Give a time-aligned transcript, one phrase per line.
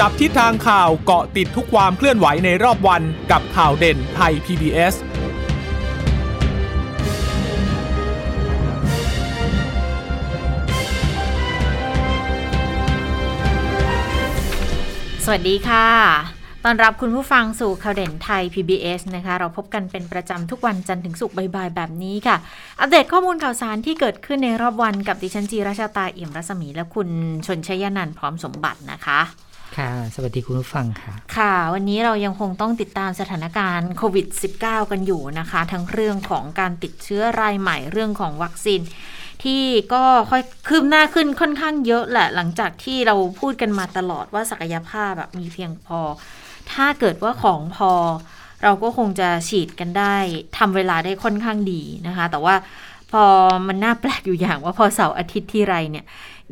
[0.00, 4.94] จับทิศทางข่าวเกาะติดทุกความเคลื่อนไหวในรอบวันกับข่าวเด่นไทย PBS
[15.24, 15.86] สวัสดีค่ะ
[16.64, 22.36] ตอนรับคุณผู้ฟังสู่ข่าวเด่นไทย PBS นะคะ เราพบกันเป็นประจำทุกวันจันทร์ถึงศุกร์บ่ายๆ แบบนี้ค่ะ
[22.80, 27.08] อัปเดตข้อมูลข่าวสารที่เกิดขึ้นในรอบวันกับดิฉันจีราชาตาเอี่ยมรัศมีและคุณ
[27.46, 29.20] ชนชยนันท์พร้อมสมบัตินะคะ
[29.76, 34.26] ค่ะ สวัสดีคุณผู้ฟังค่ะ ค่ะ วันนี้เรายังคงต้องติดตามสถานการณ์โควิด
[34.60, 38.80] -19 กันอยู่นะคะ ทั้งเรื่องของการติดเชื้อรายใหม่เรื่องของวัคซีน
[39.42, 39.62] ที่
[39.94, 46.00] ก็ค่อยคืบหน้าขึ้นค่อนข้างเยอะแหละ หลังจากที่เราพูดกันมาตลอดว่าศักยภาพแบบมีเพียงพอ
[46.72, 47.92] ถ้าเกิดว่าของพอ
[48.62, 50.16] เราก็คงจะฉีดกันได้
[50.58, 52.54] ทำเวลาได้ค่อนข้างดีนะคะ แต่ว่า
[53.12, 53.24] พอ
[53.66, 56.04] มันน่าแปลกอยู่อย่างว่าพอเสาร์อาทิตย์ที่ไรเนี่ย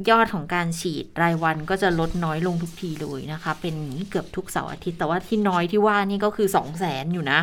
[0.09, 3.77] ยอดของการฉีดรายวันก็จะลดน้อยลงทุกทีเลยนะคะ เป็น
[4.11, 7.41] เกือบทุกเสาร์อาทิตย์ แต่ว่าที่น้อยที่ว่านี่ก็คือ 2 0 0แสนอยู่นะ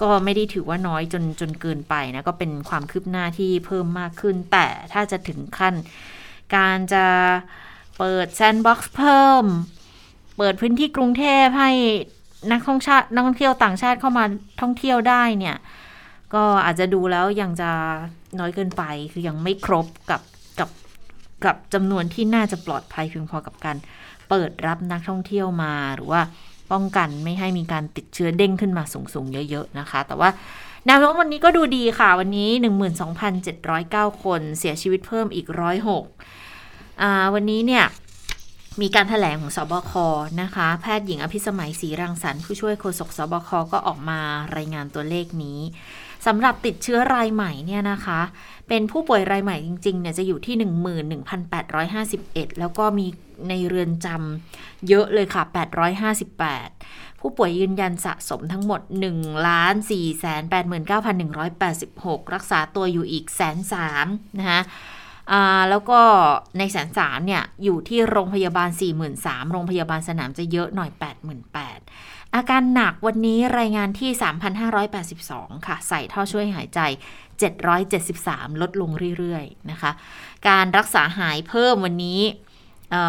[0.00, 5.74] ก็ไม่ได้ถือว่าน้อยจนจนเกินไปนะ ก็เป็นความคืบหน้าที่เพิ่มมากขึ้น แต่ถ้าจะถึงขั้น
[6.56, 7.06] การจะ
[7.98, 9.44] เปิดแซนด์บ็อกซ์เพิ่ม
[10.38, 11.70] เปิดพื้นที่กรุงเทพให้
[12.50, 14.24] นักท่องชาตินักท่องเที่ยวต่างชาติเข้ามา
[14.60, 15.56] ท่องเที่ยวได้เนี่ย
[16.34, 17.70] ก็อาจจะดูแล้วยังจะ
[18.38, 20.20] น้อยเกินไป คือยังไม่ครบกับ
[21.44, 23.76] กับจำนวนที่น่าจะปลอดภัยเพียงพอกับการ
[24.28, 26.20] เปิดรับนักท่องเที่ยวมาหรือว่า
[26.72, 30.30] ป้องกันไม่ให้มีการติดเชื้อเด้งขึ้นมาสูงๆ เยอะ ๆ นะคะ แต่ว่า
[30.86, 32.50] แนวโน้มวันนี้ก็ดูดีค่ะ วันนี้
[33.36, 35.46] 12,709 คนเสียชีวิตเพิ่มอีก
[36.24, 37.84] 106อ่าวันนี้เนี่ย
[38.80, 39.92] มีการถแถลงของสบค
[40.42, 44.20] นะคะ แพทย์หญิงอภิสมัยศรีรังสรรค์ผู้ช่วยโฆษกสบคก็ออกมา
[44.56, 45.60] รายงานตัวเลขนี้
[46.26, 48.20] สำหรับติดเชื้อรายใหม่เนี่ยนะคะ
[48.68, 50.54] เป็นผู้ป่วยรายใหม่จริงๆเนี่ยจะอยู่ที่
[51.38, 53.06] 11,851 แล้วก็มี
[53.48, 55.42] ในเรือนจำเยอะเลยค่ะ
[56.52, 59.04] 858 ผู้ป่วยยืนยันสะสมทั้งหมด 1 4
[60.22, 60.84] 8 9 1
[61.62, 64.06] 8 6 รักษาตัวอยู่อีกแสนสาม
[64.38, 64.60] นะคะ
[65.70, 66.00] แล้วก็
[66.58, 68.68] ในแสนสามเนี่ย อยู่ที่โรงพยาบาล
[69.10, 70.90] 43,000โรงพยาบาลสนามจะเยอะหน่อย
[71.40, 74.10] 88,000 อาการหนักวันนี้รายงานที่
[74.88, 76.80] 3,582 ค่ะ ใส่ท่อช่วยหายใจ
[77.70, 79.90] 773 ลดลงเรื่อยๆ นะคะ
[80.48, 82.20] การรักษาหายเพิ่มวันนี้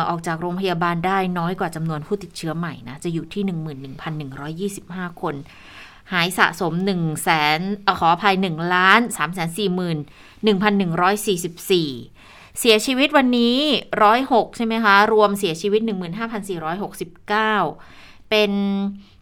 [0.09, 3.43] ออกจากโรงพยาบาลได้น้อยกว่าจำนวนผู้ติดเชื้อใหม่นะ จะอยู่ที่
[5.09, 5.35] 11,125 คน
[6.13, 7.59] หายสะสม1แสน
[7.99, 9.19] ขออภัย1ล้าน3
[9.57, 9.69] 4
[10.45, 13.57] 1 1,144 เสียชีวิตวันนี้
[14.07, 15.91] 106 ใช่ไหมคะ รวมเสียชีวิต 15,469
[18.31, 18.51] เป็น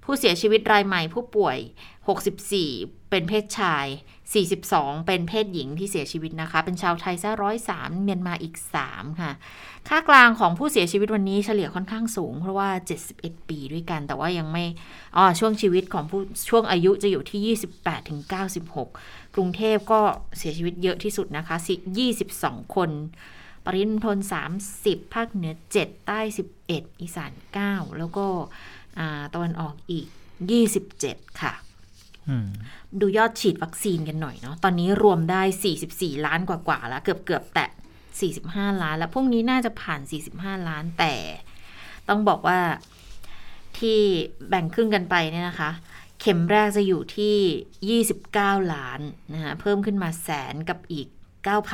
[0.03, 1.58] ผู้เสียชีวิตรายใหม่ผู้ป่วย
[2.36, 3.88] 64 เป็นเพศชาย
[4.47, 8.56] 42 เป็นเพศหญิงที่เสียชีวิตนะคะ เป็นชาวไทยซะร้อยสามเมียนมาอีก
[8.88, 9.31] 3 ค่ะ
[9.88, 12.69] ค่ากลางของผู้เสียชีวิตวันนี้เฉลี่ยค่อนข้างสูง เพราะว่า
[13.09, 14.66] 71 ปีด้วยกัน แต่ว่ายังไม่
[15.16, 18.19] อ๋อช่วงชีวิตของผู้ช่วงอายุจะอยู่ที่ 28ถึง
[18.78, 20.02] 96 กรุงเทพก็
[20.38, 21.56] เสียชีวิตเยอะที่สุดนะคะ
[22.16, 22.90] 22 คน
[23.66, 24.18] ปริมณฑล
[24.66, 26.19] 30 ภาคเหนือ 7 ใต้
[26.66, 27.31] 11 อีสาน
[27.66, 28.25] 9 แล้วก็
[29.34, 30.08] ตะวันออกอีก
[30.90, 31.54] 27 ค่ะ
[33.00, 35.42] ดูยอดฉีดวัคซีนกันหน่อยเนาะ ตอนนี้รวมได้
[35.80, 37.70] 44 ล้านกว่าๆแล้ว เกือบเกือบแตะ
[38.26, 40.02] 45 ล้าน แล้วพรุ่งนี้น่าจะผ่าน
[40.34, 41.16] 45 ล้านแต่
[42.10, 42.60] ต้องบอกว่า
[43.78, 44.00] ที่
[44.50, 45.72] แบ่งครึ่งกันไปเนี่ยนะคะ
[46.20, 49.00] เข็มแรกจะอยู่ที่ 29 ล้าน
[49.34, 51.08] นะคะเพิ่มขึ้นมาแสนกับอีก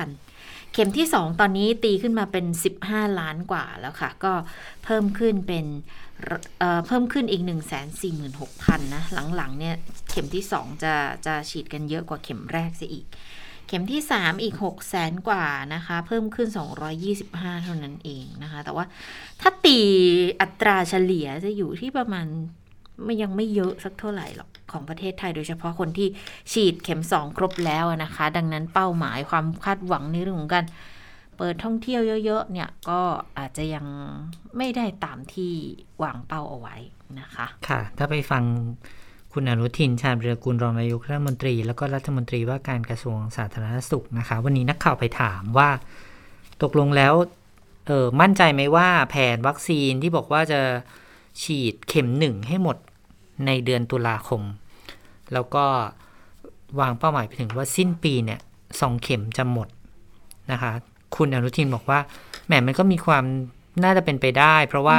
[0.03, 2.45] 9,000 เข็มที่ 2 ตอนนี้ตีขึ้นมาเป็น
[2.81, 4.33] 15 ล้านกว่าแล้วค่ะ ก็
[4.83, 5.65] เพิ่มขึ้นเป็น
[6.87, 9.03] เพิ่มขึ้นอีก 1 4 6 0 0 0นะ
[9.35, 9.75] หลังๆเนี่ย
[10.09, 10.93] เข็มที่ 2 จะ
[11.25, 13.05] จะฉีดกันเยอะกว่าเข็มแรกซะอีก
[13.67, 16.47] เข็มที่ 3 อีก 6 0แสนกว่านะคะ เพิ่มขึ้น
[17.05, 18.85] 225 เท่านั้นเองนะคะ แต่ว่า
[19.41, 19.79] ถ้าตี
[20.41, 22.27] อัตราเฉลี่ยจะอยู่ที่ประมาณ
[23.03, 26.07] ไม่ยังไม่เยอะสักเท่าไหร่หรอกของประเทศไทยโดยเฉพาะคนที่
[26.51, 30.65] ฉีดเข็ม 2 ครบแล้วนะคะ ดังนั้นเป้าหมายความคาดหวังในเรื่องของการ
[31.37, 33.01] เปิดท่องเที่ยวเยอะ ๆ เนี่ยก็
[33.37, 33.85] อาจจะยัง
[34.57, 35.53] ไม่ได้ตามที่
[35.99, 36.75] หวางเป้าเอาไว้
[37.19, 38.43] นะคะ ค่ะ ถ้าไปฟัง
[39.33, 45.69] คุณอนุทินชาญเรือกุลรองนายกรัฐมนตรี แล้วก็รัฐมนตรีว่าการกระทรวงสาธารณสุขนะคะ วันนี้นักข่าวไปถามว่า
[46.63, 47.13] ตกลงแล้ว
[47.87, 50.61] เออมั่นใจไหมว่าแผนวัคซีนที่บอกว่าจะ
[51.41, 52.77] ฉีดเข็มหนึ่งให้หมด
[53.45, 54.41] ในเดือนตุลาคม
[55.33, 55.65] แล้วก็
[56.79, 58.39] วางเป้าหมายไปถึงว่าสิ้นปีเนี่ย
[58.81, 59.67] สองเข็มจะหมด
[60.51, 60.71] นะคะ
[61.17, 61.99] คุณอนุทินบอกว่า
[62.47, 63.23] แหมมันก็มีความ
[63.83, 64.97] น่าจะเป็นไปได้ เพราะว่า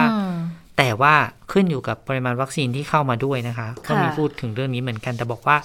[0.78, 1.14] แต่ว่า
[1.52, 5.56] ขึ้นอยู่กับปริมาณวัคซีนที่เข้ามาด้วยนะคะก็มีพูดถึงเรื่องนี้เหมือนกัน แต่บอกว่า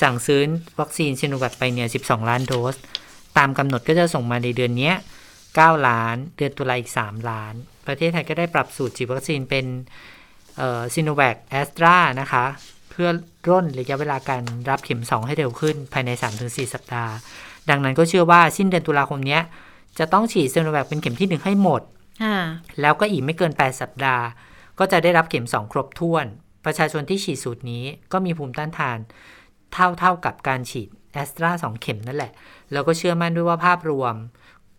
[0.00, 0.42] สั่งซื้อ
[0.80, 2.74] วัคซีนซิโนแวคไปเนี่ย 12 ล้านโดส
[3.38, 4.92] ตามกำหนดก็จะส่งมาในเดือนนี้
[5.38, 7.54] 9 ล้าน เดือนตุลาอีก 3 ล้าน
[7.86, 9.66] ประเทศไทยก็ได้ปรับสูตรฉีดวัคซีนเป็น
[10.94, 12.44] ซีโนแวคแอสตรานะคะ
[12.90, 13.08] เพื่อ
[13.48, 16.10] ร่นระยะเวลาการรับเข็ม 2 ให้เร็วขึ้นภายใน
[16.42, 17.12] 3-4 สัปดาห์
[17.70, 19.38] ดังนั้นก็เชื่อว่าสิ้นเดือนตุลาคมนี้
[19.98, 21.82] จะต้องฉีดซีโนแวคเป็นเข็มที่1ให้หมด
[22.80, 24.24] แล้วก็อีกไม่เกิน 8 สัปดาห์
[24.78, 26.26] ก็จะได้รับเข็ม 2 ครบถ้วน
[26.64, 28.98] ประชาชนที่ฉีดสูตรนี้ก็มีภูมิต้านทาน
[29.72, 32.32] เท่าเท่ากับการฉีดแอสตราสองเข็มนั่นแหละ
[32.72, 34.14] แล้วก็เชื่อมั่นด้วยว่าภาพรวม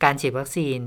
[0.04, 0.80] การฉีดวัคซีน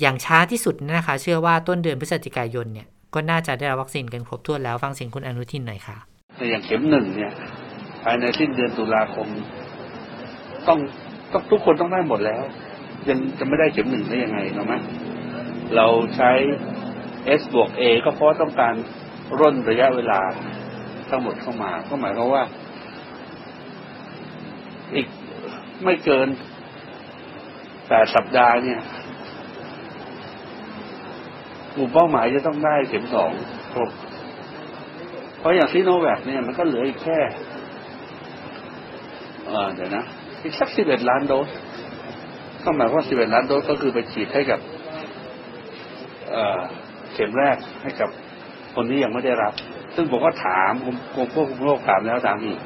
[0.00, 5.96] อย่างช้าที่สุดนะคะ เชื่อว่าต้นเดือนพฤศจิกายนเนี่ย ก็น่าจะได้รับวัคซีนกันครบถ้วนแล้วฟังเสียงคุณอนุทินหน่อยค่ะ
[6.36, 7.32] แต่อย่างเข็มหนึ่งเนี่ย
[8.02, 9.26] ภายในสิ้นเดือนตุลาคม
[10.68, 10.78] ต้อง
[11.32, 12.42] ต้องทุกคนต้องได้หมดแล้ว
[13.08, 14.74] ยังจะไม่ได้เข็มหนึ่งได้ยังไงเนาะไหม
[15.76, 15.86] เรา
[16.16, 16.30] ใช้
[17.40, 18.74] S บวก A ก็เพราะต้องการ
[19.40, 20.20] ร่นระยะเวลา
[21.08, 22.44] ทั้งหมดเข้ามา ก็หมายความว่า
[24.94, 25.06] อีก
[25.84, 26.28] ไม่เกิน
[27.88, 28.80] แปดสัปดาห์เนี่ย
[31.74, 33.30] กลุ่มเป้าหมายจะต้องได้เข็มสอง
[33.72, 33.90] ครบ
[35.38, 37.18] เพราะอย่างซีโนแวคเนี่ยมันก็เหลืออีกแค่
[39.74, 40.04] เดี๋ยวนะ
[40.42, 41.48] อีกสักสิบเอ็ดล้านโดส
[42.64, 44.60] ก็หมายว่าสิบเอ็ดล้านโดสก็คือไปฉีดให้กับ
[46.30, 46.36] เอ
[47.14, 48.08] เข็มแรกให้กับ
[48.74, 49.52] คนที่ยังไม่ได้รับ
[49.94, 52.58] ซึ่งผมก็ถามกรมควบคุมโรคถามแล้วถามอีก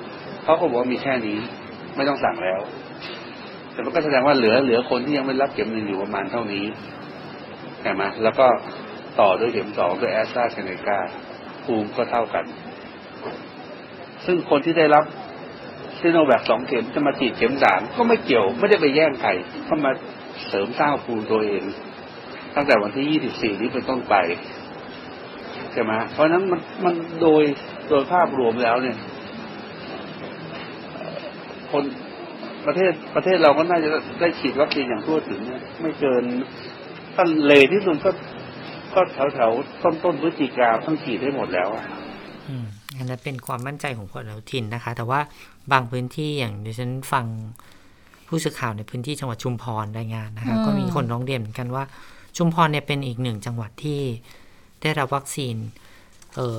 [0.44, 1.38] เขาก็บอกว่ามีแค่นี้
[1.96, 2.60] ไม่ต้องสั่งแล้ว
[3.72, 6.64] แต่มันก็แสดงว่าเหลือเหลือคนที่ยังไม่รับเข็มหนึ่งอยู่ประมาณเท่านี้
[7.82, 8.46] ใช่ไหมแล้วก็
[9.20, 10.98] ต่อด้วยเข็มสองด้วยแอสตราเซเนกา
[11.64, 12.44] ภูมิก็เท่ากัน
[14.26, 15.04] ซึ่งคนที่ได้รับ
[16.00, 19.30] ซีโนแวคสองเข็มจะมาฉีดเข็มสามก็ไม่เกี่ยวไม่ได้ไปแย่งใคร
[19.68, 19.90] ก็มา
[20.48, 21.62] เสริมสร้างภูมิตัวเอง
[22.54, 24.14] ตั้งแต่วันที่ยี่สิบสี่นี้เป็นต้นไป
[25.72, 27.42] ใช่ไหมเพราะนั้นมันมันโดย
[27.88, 28.96] โดยภาพรวมแล้วเนี่ย
[31.70, 31.84] คน
[32.66, 33.88] ประเทศประเทศเราก็น่าจะ
[34.20, 35.40] ได้ฉีดวัคซีนอย่างทั่วถึง
[35.80, 36.24] ไม่เกิน
[37.16, 38.10] ท่านเลที่สุดก็
[38.94, 39.50] ก็แถวแถว
[39.82, 41.84] ต้นต้นพฤศจิกาต้องฉีดได้หมดแล้วอะ
[42.98, 45.20] อืมอันนั้นเป็นความมั่นใจของคนเราทินนะคะ แต่ว่า
[45.72, 47.24] บางพื้นที่อย่างดิฉันฟัง
[48.28, 51.84] ผู้สื่อข่าวในพื้นที่จังหวัดชุมพรรายงานนะคะ ก็มีคนร้องเรียนเหมือนกันว่า
[52.36, 54.00] ชุมพรเนี่ยเป็นอีกหนึ่งจังหวัดที่
[54.82, 55.54] ได้รับวัคซีน
[56.34, 56.58] เออ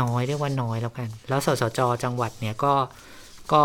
[0.00, 2.74] น้อยเรียกว่าน้อยแล้วกัน แล้วสสจจังหวัดเนี่ยก็
[3.52, 3.62] ก็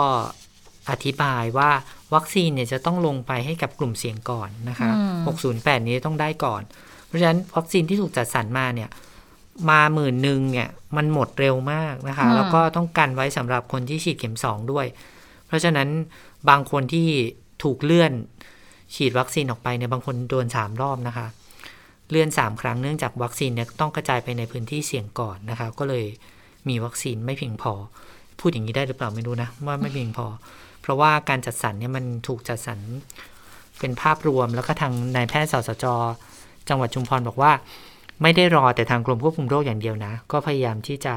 [0.89, 1.69] อธิบายว่า
[2.13, 4.89] วัคซีนเนี่ยจะต้องลงไปให้กับกลุ่มเสี่ยงก่อนนะคะ
[5.37, 6.61] 608 นี้ต้องได้ก่อน
[7.15, 8.89] ราะฉะนั้นวัคซีนที่ถูกจัดสรรมาเนี่ย
[9.69, 14.85] มาหมื่นหนึ่งเนี่ยมันหมดเร็วมากนะคะ แล้วก็ต้องกันไว้สำหรับคนที่ฉีดเข็มสองด้วย
[15.47, 15.89] เพราะฉะนั้น
[16.49, 17.07] บางคนที่
[17.63, 18.11] ถูกเลื่อน
[18.95, 21.27] ฉีดวัคซีนออกไปเนี่ยบางคนโดนสามรอบนะคะ
[22.09, 26.05] เลื่อนสามครั้งเนื่องจากวัคซีนเนี่ยต้องกระจายไปในพื้นที่เสี่ยงก่อนนะคะ ก็เลย
[26.67, 27.73] มีวัคซีนไม่เพียงพอ
[28.39, 30.25] พูดอย่างนี้ได้หรือเปล่าไม่รู้นะว่าไม่เพียงพอ
[30.81, 32.79] เพราะว่าการจัดสรรเนี่ยมันถูกจัดสรร
[33.79, 35.85] เป็นภาพรวมแล้วก็ทางนายแพทย์สสจ
[36.69, 37.51] จังหวัดชุมพรบอกว่า
[38.21, 41.15] ไม่ได้รอแต่ทางกรมควบคุมโรคอย่างเดียวนะ ก็พยายามที่จะ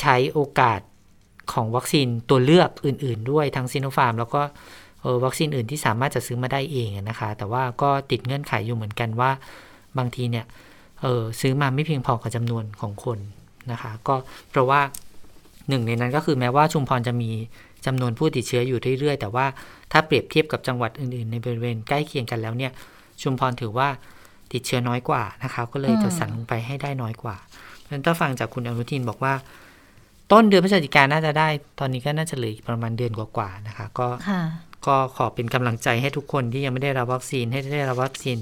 [0.00, 0.80] ใช้โอกาส
[1.52, 4.42] ของวัคซีนตัวเลือกอื่น ๆ ด้วยทั้งซีโนฟาร์ม แล้วก็
[5.24, 9.30] วัคซีนอื่นที่สามารถจะซื้อมาได้เองนะคะ แต่ว่าก็ติดเงื่อนไขอยู่เหมือนกันว่า
[9.98, 10.44] บางทีเนี่ย
[11.00, 13.18] เออซื้อมาไม่เพียงพอกับจำนวนของคน
[13.72, 14.14] นะคะ ก็
[14.50, 14.80] เพราะว่า
[15.68, 17.30] หนึ่งในนั้นก็คือแม้ว่าชุมพรจะมี
[17.86, 19.46] จำนวนผู้ติดเชื้ออยู่เรื่อยๆ แต่ว่า
[19.92, 22.72] ถ้าเปรียบเทียบกับจังหวัดอื่นๆ ในบริเวณใกล้เคียงกันแล้วเนี่ย
[23.22, 23.88] ชุมพรถือว่า
[24.52, 27.36] ติดเชื้อน้อยกว่านะคะ ก็เลยจะสั่งลงไปให้ได้น้อยกว่า
[27.80, 29.34] เพราะฉะนั้นถ้าฟังจากคุณอนุทินบอกว่า
[30.32, 34.08] ต้นเดือนพฤศจิกาน่าจะได้ ตอนนี้ก็น่าจะเหลือประมาณเดือนกว่าๆนะคะ ก็
[34.86, 38.38] ก็ขอเป็นกำลังใจให้ทุกคนที่ยังไม่ได้รับวัคซีนให้ได้รับวัคซีน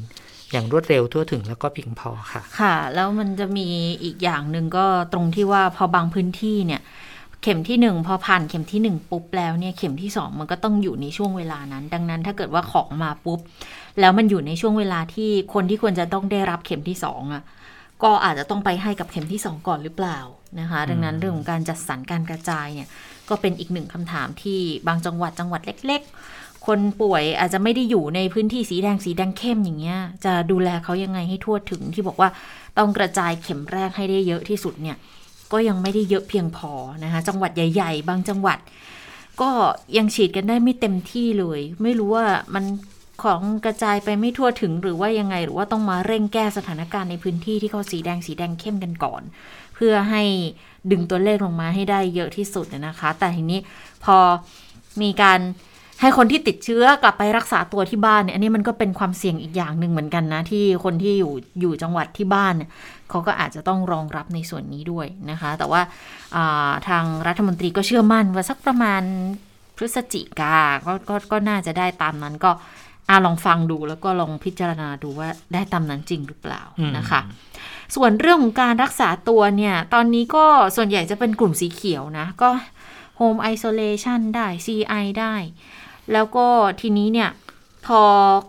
[0.52, 3.66] อย่างรวดเร็วทั่วถึงแล้วก็เพียงพอค่ะ ค่ะ แล้วมันจะมี
[4.02, 6.80] อีกอย่างหนึ่งก็ตรงที่ว่าพอบางพื้นที่เนี่ย
[7.42, 13.38] เข็มที่หนึ่งพอผ่านเข็มที่หนึ่งปุ๊บแล้วเนี่ยเข็มที่สองมันก็ต้องอยู่ในช่วงเวลานั้น ดังนั้นถ้าเกิดว่าของมาปุ๊บ
[14.00, 17.42] แล้วมันอยู่ในช่วงเวลาที่คนที่ควรจะต้องได้รับเข็มที่สองอะ
[18.02, 20.18] ก็อาจจะต้องไปให้กับเข็มที่สองก่อนหรือเปล่า
[20.60, 22.88] นะคะ ดังนั้นเรื่องของการจัดสรรการกระจายเนี่ย
[23.28, 26.02] ก็เป็นอีกหนึ่งคำถามที่บางจังหวัดจังหวัดเล็ก
[26.34, 32.28] ๆ คนป่วยอาจจะไม่ได้อยู่ในพื้นที่สีแดงสีแดงเข้มอย่างเงี้ยจะดูแลเขายังไงให้ทั่วถึงที่บอกว่า
[32.78, 34.96] ต้องกระจายเข็มแรกให้ได้เยอะที่สุดเนี่ย
[35.52, 36.72] ก็ยังไม่ได้เยอะเพียงพอ
[37.04, 38.58] นะคะจังหวัดใหญ่ ๆ บางจังหวัด
[39.40, 39.50] ก็
[39.96, 42.64] ยังฉีดกันได้ไม่เต็มที่เลย ไม่รู้ว่ามัน
[43.22, 49.22] ของกระจายไปไม่ทั่วถึงหรือว่ายังไงหรือว่าต้องมาเร่งแก้สถานการณ์ในพื้นที่ที่เขาสีแดงสีแดงเข้มกันก่อน
[49.74, 50.22] เพื่อให้
[50.90, 53.60] ดึงตัวเลขลงมาให้ได้เยอะที่สุดนะคะ แต่ทีนี้
[54.04, 54.16] พอ
[55.02, 55.40] มีการ
[56.00, 62.70] ให้คนที่ติดเชื้อกลับไปรักษาตัวที่บ้านเนี่ยอันนี้มันก็เป็นความเสี่ยงอีกอย่างหนึ่งเหมือนกันนะ ที่คนที่อยู่อยู่จังหวัดที่บ้านเนี่ย
[63.10, 65.82] เขาก็อาจจะต้องรองรับในส่วนนี้ด้วยนะคะ แต่ว่า
[66.88, 69.02] ทางรัฐมนตรีก็เชื่อมั่นว่าสักประมาณ
[69.76, 72.50] พฤศจิกาก็ก็ก็น่าจะได้ตามนั้นก็
[73.08, 77.20] อ่าลองฟังดูแล้วก็ลองพิจารณาดูว่าได้ตามนั้นจริงหรือเปล่าอืมนะคะ
[77.94, 82.50] ส่วนเรื่องของการรักษาตัวเนี่ย ตอนนี้ก็ส่วนใหญ่จะเป็นกลุ่มสีเขียวนะ ก็
[83.18, 85.34] Home Isolation ได้ CI ได้
[86.12, 86.46] แล้วก็
[86.80, 87.30] ทีนี้เนี่ย
[87.86, 88.02] พอ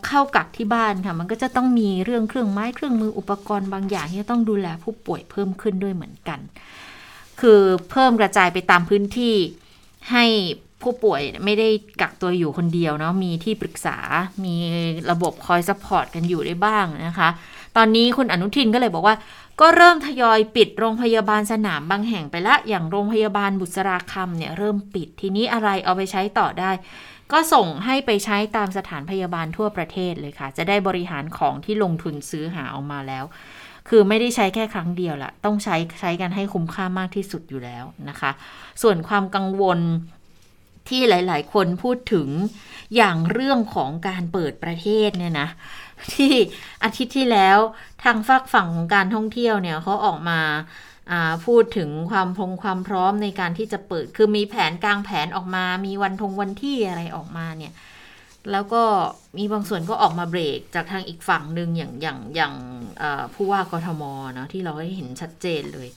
[0.08, 6.40] เข้ากักที่บ้านค่ะ มันก็จะต้องมีเรื่องเครื่องไม้เครื่องมืออุปกรณ์บางอย่างที่ต้องดูแลผู้ป่วยเพิ่มขึ้นด้วยเหมือนกัน
[7.42, 7.62] คือ
[7.92, 9.36] เพิ่มกระจายไปตามพื้นที่
[10.12, 10.26] ให้
[10.82, 11.70] ผู้ป่วยไม่ได้
[12.02, 13.98] กักตัวอยู่คนเดียวเนาะมีที่ปรึกษา
[14.46, 14.56] มี
[15.12, 17.30] ระบบคอย support กันอยู่ได้บ้างนะคะ
[17.78, 19.16] ตอนนี้คุณอนุทินก็เลยบอกว่า
[19.62, 26.72] ก็เริ่มทยอยปิดโรงพยาบาลสนามบางแห่งไปละ อย่างโรงพยาบาลบุษราคำเนี่ยเริ่มปิดทีนี้อะไรเอาไปใช้ต่อได้
[27.32, 33.26] ก็ส่งให้ไปใช้ตามสถานพยาบาลทั่วประเทศเลยค่ะ จะได้บริหารของที่ลงทุนซื้อหาออกมาแล้ว
[33.90, 38.32] คือไม่ได้ใช้แค่ครั้งเดียวละต้องใช้ใช้กันให้คุ้มค่ามากที่สุดอยู่แล้วนะคะ
[38.82, 39.80] ส่วนความกังวล
[40.90, 42.28] ที่หลาย ๆ คนพูดถึง
[42.96, 45.50] อย่างเรื่องของการเปิดประเทศเนี่ยนะ
[46.14, 46.34] ที่
[46.84, 47.58] อาทิตย์ที่แล้ว
[48.04, 50.89] ทางฝากฝั่งของการท่องเที่ยวเนี่ยเขาออกมาอ่า
[51.46, 57.74] พูดถึงความพงความพร้อมในการที่จะเปิด คือมีแผนกลางแผนออกมา มีวันทงวันที่อะไรออกมาเนี่ย
[58.52, 58.84] แล้วก็
[59.38, 62.54] มีบางส่วนก็ออกมาเบรกจากทางอีกฝั่งหนึ่งอย่างอย่างอย่าง
[63.00, 65.88] เอ่อผู้ว่ากทมเนาะที่เราได้เห็นชัดเจนเลย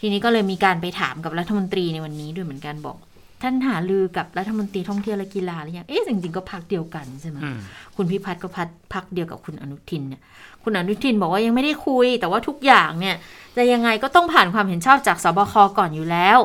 [0.00, 2.98] ทีนี้ก็เลยมีการไปถามกับรัฐมนตรีในวันนี้ด้วยเหมือนกันบอก
[3.42, 7.58] ท่านหาลือกับรัฐมนตรีท่องเที่ยวและกีฬาหรือยัง เอ๊ะจริงๆก็พักเดียวกันใช่ไหมอืม
[7.96, 10.22] คุณพิพัฒน์ก็พัดพักเดียวกับคุณอนุทินเนี่ย
[10.64, 13.16] คุณอนุทินบอกว่ายังไม่ได้คุย แต่ว่าทุกอย่างเนี่ย
[13.56, 16.38] จะยังไงก็ต้องผ่านความเห็นชอบจากสบคก่อนอยู่แล้ว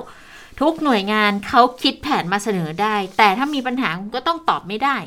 [0.62, 4.98] ทุกหน่วยงานเขาคิดแผนมาเสนอได้ แต่ถ้ามีปัญหาก็ต้องตอบไม่ได้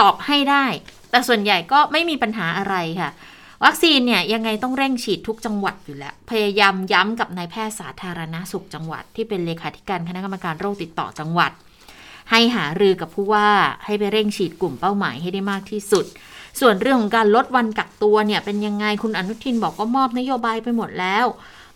[0.00, 0.66] ตอบให้ได้
[1.10, 3.10] แต่ส่วนใหญ่ก็ไม่มีปัญหาอะไรค่ะ
[3.64, 11.52] วัคซีนเนี่ยยังไงต้องเร่งฉีดทุกจังหวัดอยู่แล้ว พยายามย้ำกับนายแพทย์สาธารณาสุขจังหวัด ที่เป็นเลขาธิการคณะกรรมการโรคติดต่อจังหวัด
[12.30, 13.48] ให้หารือกับผู้ว่า
[13.84, 16.04] ให้ไปเร่งฉีดกลุ่มเป้าหมายให้ได้มากที่สุด
[16.60, 21.26] ส่วนเรื่องของการลดวันกักตัวเนี่ยเป็นยังไงคุณอนุทินบอกก็มอบนโยบายไปหมดแล้ว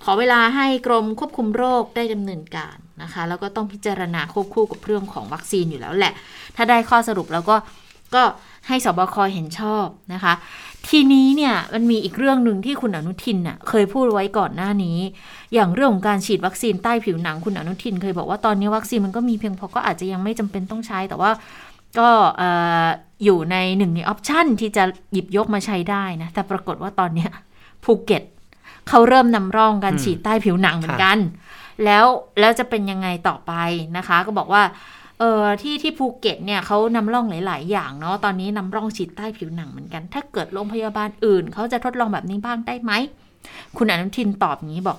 [0.05, 6.13] ขอเวลาให้กรมควบคุมโรคได้ดำเนินการนะคะ แล้วก็ต้องพิจารณาควบคู่กับเรื่องของวัคซีนอยู่แล้วแหละ
[6.57, 7.57] ถ้าได้ข้อสรุปแล้วก็
[8.15, 8.23] ก็
[8.69, 10.33] ให้สบคเห็นชอบนะคะ
[10.89, 14.99] ทีนี้เนี่ยมันมีอีกเรื่องหนึ่งที่คุณอนุทินน่ะเคยพูดไว้ก่อนหน้านี้
[15.55, 21.31] อย่างเรื่องของการฉีดวัคซีนใต้ผิวหนังคุณอนุทิน เคยบอกว่าตอนนี้วัคซีนมันก็มีเพียงพอก็อาจจะยังไม่จำเป็นต้องใช้แต่ว่า
[21.99, 22.09] ก็
[23.21, 27.31] อ่ออยู่ในหนึ่งใน option ที่จะหยิบยกมาใช้ได้นะ แต่ปรากฏว่าตอนเนี้ย
[27.85, 28.23] ภูเก็ต
[28.89, 31.19] เขาเริ่มนำร่องการอืมฉีดใต้ผิวหนังเหมือนกัน
[31.85, 32.05] แล้ว
[32.41, 33.53] แล้วจะเป็นยังไงต่อไป
[33.97, 34.63] นะคะ ก็บอกว่า
[35.19, 42.93] เออที่ที่ภูเก็ตเนี่ยเขานำร่องหลาย ๆ อย่างเนาะตอนนี้นำร่องฉีดใต้ผิวหนังเหมือนกัน ถ้าเกิดโรงพยาบาลอื่นเขาจะทดลองแบบนี้บ้างได้ไหม
[43.77, 44.99] คุณอนุทินตอบอย่างนี้บอก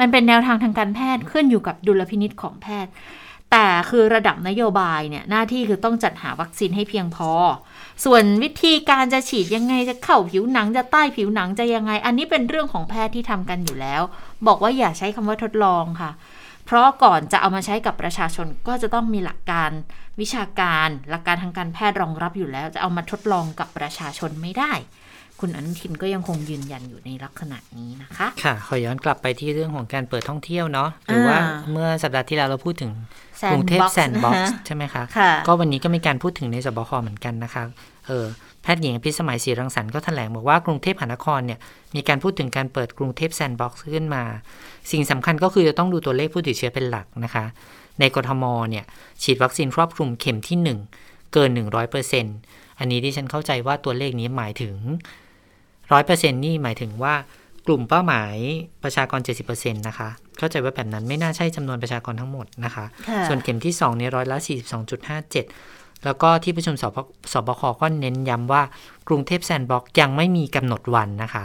[0.00, 2.92] มันเป็นแนวทางทางการแพทย์ขึ้นอยู่กับดุลพินิจของแพทย์
[3.56, 7.30] แต่คือระดับนโยบายเนี่ยหน้าที่คือต้องจัดหาวัคซีนให้เพียงพอ
[8.04, 14.02] ส่วนวิธีการจะฉีดยังไงจะเข้าผิวหนังจะใต้ผิวหนังจะยังไง อันนี้เป็นเรื่องของแพทย์ที่ทำกันอยู่แล้ว
[14.46, 16.10] บอกว่าอย่าใช้คำว่าทดลองค่ะ
[16.66, 19.70] เพราะก่อนจะเอามาใช้กับประชาชนก็จะต้องมีหลักการ
[20.20, 24.72] วิชาการหลักการทางการแพทย์รองรับอยู่แล้ว จะเอามาทดลองกับประชาชนไม่ได้
[25.40, 32.90] คุณอนุทินก็ยังคงยืนยันอยู่ในลักษณะนี้นะคะค่ะขอย้อนกลับไปที่เรื่องของการเปิดท่องเที่ยวเนาะหรือว่าอ่าเมื่อสัปดาห์ที่แล้วเราพูดถึง
[33.50, 37.62] กรุงเทพ Sandbox แซนด์บ็อกซ์นะคะใช่ไหมคะค่ะก็วันนี้ก็มีการพูดถึงในศบคเหมือนกันนะคะ
[38.06, 38.26] เออ
[38.62, 41.58] แพทย์หญิงอภิสมัยศรีรังสรรค์ก็แถลงบอกว่ากรุงเทพมหานครเนี่ย
[41.94, 44.24] มีการพูดถึงการเปิดกรุงเทพ Sandbox ขึ้นมา
[44.90, 47.44] สิ่งสำคัญก็คือจะต้องดูตัวเลขผู้ติดเชื้อเป็นหลักนะคะ
[48.00, 48.84] ในกทมเนี่ย
[49.22, 50.58] ฉีดวัคซีนครอบคลุมเข็มที่
[50.98, 51.50] 1 เกิน
[52.14, 54.74] 100%อันนี้ที่ฉันเข้าใจว่าตัวเลขนี้หมายถึง
[55.58, 57.14] 100%นี่หมายถึงว่า
[57.66, 58.34] กลุ่มเป้าหมาย
[58.82, 64.38] ประชากร 70%นะคะ เข้าใจว่าแบบนั้นไม่น่าใช่จำนวนประชากรทั้งหมดนะคะค่ะส่วนเข็มที่2เนี่ยร้อยละ
[65.20, 66.96] 42.57 แล้วก็ที่ประชุมสบ
[67.32, 68.62] สบคก็เน้นย้ำว่า
[69.08, 71.44] กรุงเทพแซนด์บ็อกซ์ยังไม่มีกำหนดวันนะคะ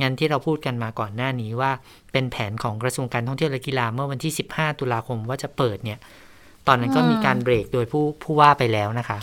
[0.00, 1.70] งั้นที่เราพูดกันมาก่อนหน้านี้ว่า
[2.12, 5.98] เป็นแผนของกระทรวงการท่องเที่ยวและกีฬาเมื่อวันที่ 15 ตุลาคมว่าจะเปิดเนี่ย
[6.66, 9.18] ตอนนั้นก็มีการเบรกโดยผู้ผู้ว่าไปแล้วนะคะ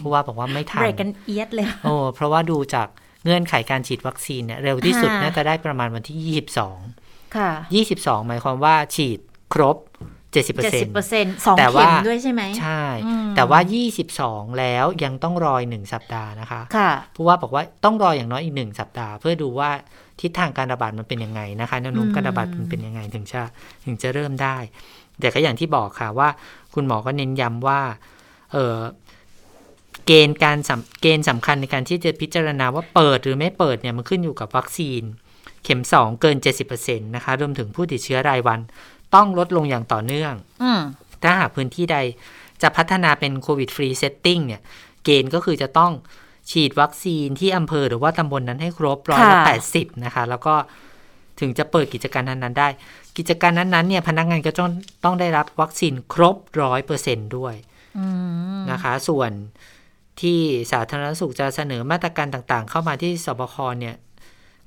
[0.00, 2.88] ผู้ว่าบอกว่าไม่ทันเบรกกันเอียดเลยโอ้เพราะว่าดูจาก
[3.24, 6.42] เงื่อนไขการฉีดวัคซีนเนี่ยเร็วที่สุดค่ะน่าจะได้ประมาณวันที่
[6.92, 7.50] 22ค่ะ
[7.90, 9.18] 22หมายความว่าฉีด
[9.52, 13.60] ครบ70%เจ็ดสิบเปอร์เซ็นต์สองแต่เข็ว่ามด้วยใช่ไหมใช่อืมแต่ว่า
[14.10, 19.70] 22แล้วยังต้องรออีกหนึ่งสัปดาห์นะคะ ค่ะผู้ว่าบอกว่าต้องรออย่างน้อยอีกหนึ่งสัปดาห์ เพื่อดูว่า
[20.20, 23.40] ทิศทางการระบาดมันเป็นยังไงนะคะแนวโน้มอืมการระบาดมันเป็นยังไงถึงจะ
[23.84, 24.56] ถึงจะเริ่มได้
[25.20, 26.28] แต่ก็อย่างที่บอกค่ะว่า
[26.74, 27.80] คุณหมอก็เน้นย้ำว่า
[28.52, 28.76] เออ
[30.06, 35.02] เกณฑ์การสำเกณฑ์สำคัญในการที่จะพิจารณาว่าเปิดหรือไม่เปิดเนี่ยมันขึ้นอยู่กับวัคซีน
[35.64, 36.36] เข็ม 2 เกิน
[36.70, 38.60] 70%นะคะรวมถึงผู้ติดเชื้อรายวัน
[39.14, 40.80] ต้องลดลงอย่างต่อเนื่องอืม
[41.22, 41.98] ถ้าหากพื้นที่ใด
[42.62, 44.60] จะพัฒนาเป็น COVID Free Setting เนี่ย
[45.04, 45.92] เกณฑ์ก็คือจะต้อง
[46.50, 50.54] ฉีดวัคซีนที่อำเภอหรือว่าตำบลนั้นให้ครบร้อยละค่ะแปดสิบนะคะ แล้วก็
[51.40, 52.68] ถึงจะเปิดกิจการนั้นๆได้
[53.16, 54.70] กิจการนั้นๆเนี่ยพนักงานก็ต้อง
[55.04, 57.54] ต้องได้รับวัคซีนครบร้อยเปอร์เซนด้วย
[57.98, 58.06] อื
[58.58, 59.30] มนะคะ ส่วน
[60.20, 60.38] ที่
[60.72, 63.96] สาธารณสุขจะเสนอมาตรการต่างๆ เข้ามาที่สบคเนี่ย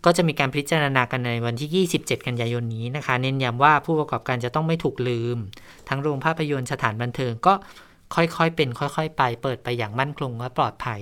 [0.05, 5.37] ก็จะมีการพิจารณากันในวันที่ 27 กันยายนนี้นะคะ เน้นย้ำว่าผู้ประกอบการจะต้องไม่ถูกลืม
[5.89, 7.53] ทั้งโรงภาพยนตร์สถานบันเทิงก็
[8.15, 10.99] ค่อยๆเป็น ค่อยๆ ไป เปิดไปอย่างมั่นคงและปลอดภัย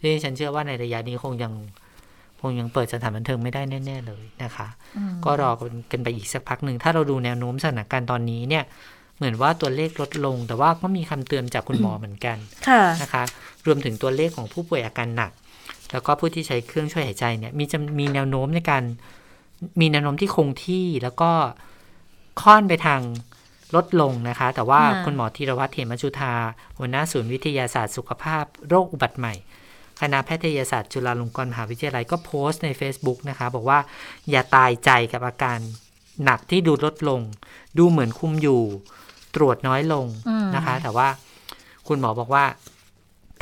[0.00, 1.52] ที่ฉันเชื่อว่าในระยะนี้คงยัง
[2.40, 4.68] คงยังเปิดสถานบันเทิงไม่ได้แน่ ๆ เลยนะคะ
[5.24, 5.50] ก็รอ
[5.92, 8.64] กันไปอีกสักพักหนึ่งถ้าเราดูแนวโน้มสถานการณ์ตอนนี้เนี่ย
[9.16, 12.36] เหมือนว่าตัวเลขลดลง แต่ว่าก็มีคำเตือนจากคุณหมอเหมือนกัน
[12.68, 13.24] ค่ะนะคะ
[13.66, 15.32] รวมถึงตัวเลขของผู้ป่วยอาการหนัก
[15.92, 18.82] แล้วก็ผู้ที่ใช้เครื่องช่วยหายใจเนี่ยมีจำมีแนวโน้มในการ
[19.80, 21.30] มีแนวโน้มที่คงที่แล้วก็
[22.42, 23.00] ค่อนไปทาง
[23.74, 26.32] ลดลงนะคะ แต่ว่าค่ะคุณหมอธีรวัตรเถมจุธา
[26.78, 29.34] หัวหน้าศูนย์วิทยาศาสตร์สุขภาพโรคอุบัติใหม่
[30.00, 33.78] คณะแพทยศาสตร์จุฬาลงกรณ์มหาวิทยาลัยก็โพสต์ใน Facebook นะคะ บอกว่า
[34.30, 35.58] อย่าตายใจกับอาการ
[36.24, 37.20] หนักที่ดูลดลง
[37.78, 38.60] ดูเหมือนคุมอยู่
[39.34, 41.08] ตรวจน้อยลงอืมนะคะ แต่ว่า
[41.88, 42.44] คุณหมอบอกว่า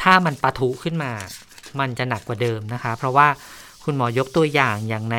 [0.03, 1.13] ถ้ามันปะทุขึ้นมา
[1.81, 3.29] มันจะหนักกว่าเดิมนะคะ เพราะว่า
[3.85, 5.19] คุณหมอยกตัวอย่างอย่างใน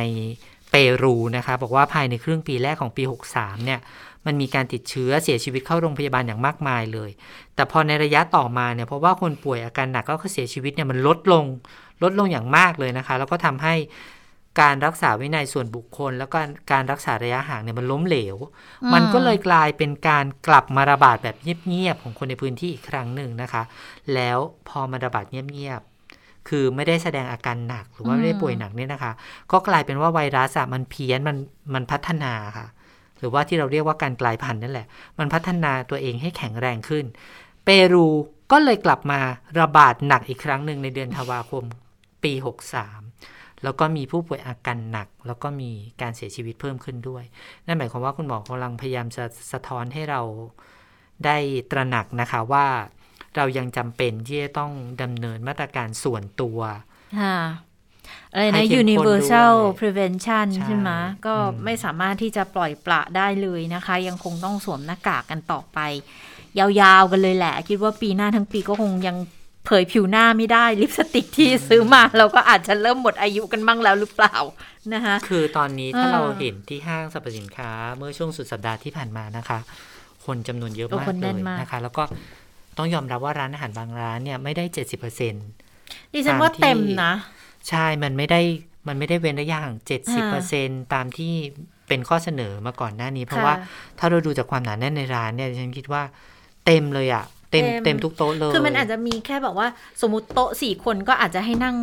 [0.72, 3.04] เปรูนะคะ บอกว่าภายในครึ่งปีแรกของปี
[3.34, 3.80] 63 เนี่ย
[4.26, 7.10] มันมีการติดเชื้อเสียชีวิตเข้าโรงพยาบาลอย่างมากมายเลย
[7.56, 11.46] แต่พอในระยะต่อมาเนี่ยเพราะว่าคนป่วยอาการหนักก็คือเสียชีวิตเนี่ยมันลดลง
[12.04, 13.76] ลดลงอย่างมากเลยนะคะ แล้วก็ทำให้
[14.60, 16.38] การรักษาวินัยส่วนบุคคล แล้วก็
[16.72, 18.38] การรักษาระยะห่างเนี่ยมันล้มเหลว
[18.84, 21.36] อืมมันก็เลยกลายเป็นการกลับมาระบาดแบบ
[21.68, 23.64] เงียบๆของคนในพื้นที่อีกครั้งหนึ่งนะคะ
[24.14, 24.38] แล้ว
[24.70, 29.12] พอมาระบาดเงียบๆคือไม่ได้แสดงอาการหนักหรือว่าไม่ได้ป่วยหนักเนี่ยนะคะ
[29.52, 31.38] ก็กลายเป็นว่าไวรัสอะมันเพี้ยนมัน
[31.74, 32.68] มันพัฒนาค่ะ
[33.20, 34.88] หรือว่าที่เราเรียกว่าการกลายพันธุ์นั่นแหละ
[35.20, 37.06] มันพัฒนาตัวเองให้แข็งแรงขึ้น
[37.66, 38.08] เปรู
[38.52, 39.20] ก็เลยกลับมา
[39.60, 41.64] ระบาดหนักอีกครั้งหนึ่งในเดือนธันวาคม
[42.24, 43.01] ปี 63
[43.64, 45.72] แล้วก็มีผู้ป่วยอาการหนัก แล้วก็มี
[46.02, 47.24] การเสียชีวิตเพิ่มขึ้นด้วย
[47.66, 50.22] นั่นหมายความว่าคุณหมอกำลังพยายามจะสะท้อนให้เรา
[51.26, 51.38] ได้
[51.72, 52.68] ตระหนักนะคะว่า
[53.36, 54.72] เรายังจำเป็นที่จะต้อง
[55.02, 56.60] ดำเนินมาตรการส่วนตัว
[57.22, 57.40] ค่ะ
[58.32, 60.90] อะไรให้นะเข้มข้น universal ด้วย prevention ใช่ใช่ไหม
[61.26, 65.80] ก็อืมไม่สามารถที่จะปล่อยปละได้เลยนะคะ ยังคงต้องสวมหน้ากากกันต่อไป
[66.60, 69.18] ยาวๆกันเลยแหละ คิดว่าปีหน้าทั้งปีก็คงยัง
[69.66, 74.36] เผยผิวหน้าไม่ได้ลิปสติกที่ซื้อมาเราก็อาจจะเริ่มหมดอายุกันบ้างแล้วหรือเปล่า
[74.94, 79.60] นะคะคือตอนนี้ถ้าอ่าเราเห็นที่ห้างสรรพสินค้า เมื่อช่วงสุดสัปดาห์ที่ผ่านมานะคะ
[80.26, 82.04] คนจำนวนเยอะโอ้มากคนเลแน่นยมากนะคะ แล้วก็
[82.78, 85.34] ต้องยอมรับว่าร้านอาหารบางร้านเนี่ยไม่ได้เจ็ดสิบเปอร์เซ็น
[86.14, 87.14] ดิฉันว่าตามที่เต็มนะ
[87.70, 88.42] ใช่มันไม่ได้
[88.88, 91.34] มันไม่ได้เว้นระยะห่างเจ็ดสิบเปอร์เซ็นตามที่
[91.88, 93.54] เป็นข้อเสนอมาก่อนหน้านี้ เพราะว่า
[94.00, 96.04] ถ้าเราดูจากความหนาแน่นในร้านเนี่ยดิฉันคิดว่า
[96.66, 99.68] เต็มเลยอะเต็ม เต็มเต็มทุกโต๊ะเลย คือมันอาจจะมีแค่แบบว่า
[100.02, 101.76] สมมติโต๊ะสี่คนก็อาจจะให้นั่ง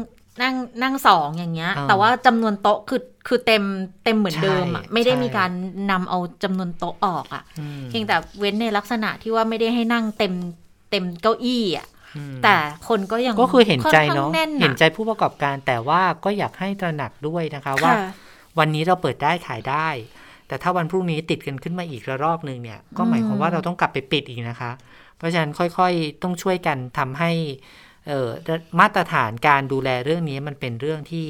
[0.43, 3.63] นั่งนั่งสองอย่างเงี้ยอ่าแต่ว่าจำนวนโต๊ะคือคือเต็ม
[4.05, 5.51] เต็มเหมือนเดิมอะใช่ไม่ได้ใช่มีการ
[5.91, 10.35] นำเอาจำนวนโต๊ะออกอะอืมเพียงแต่เว้นในลักษณะที่ว่าไม่ได้ให้นั่งเต็ม
[10.91, 12.57] เต็มเก้าอี้อะอืมแต่
[12.89, 18.09] คนก็ยังก็คือเห็นใจค่อเนาะข้งแน่นเห็นอะใจผู้ประกอบการแต่ว่าก็อยากให้ตระหนักด้วยนะคะว่าค่ะ
[18.59, 19.89] วันนี้เราเปิดได้ขายได้
[20.49, 24.71] แต่ถ้าวันพรุ่งนี้ติดกันขึ้นมาอีกระลอกหนึ่งเนี่ย ก็หมายความว่าเราต้องกลับไปปิดอีกนะคะ
[25.19, 27.31] เพราะฉะนั้นค่อยๆ ต้องช่วยกันทำให้
[28.07, 28.31] เอ่อ
[28.81, 31.29] มาตรฐานการดูแลเรื่องนี้มันเป็นเรื่องที่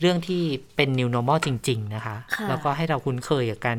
[0.00, 0.42] เรื่องที่
[0.76, 3.78] เป็น new normal จริง ๆ นะคะค่ะแล้วก็ให้เราคุ้นเคยกับการ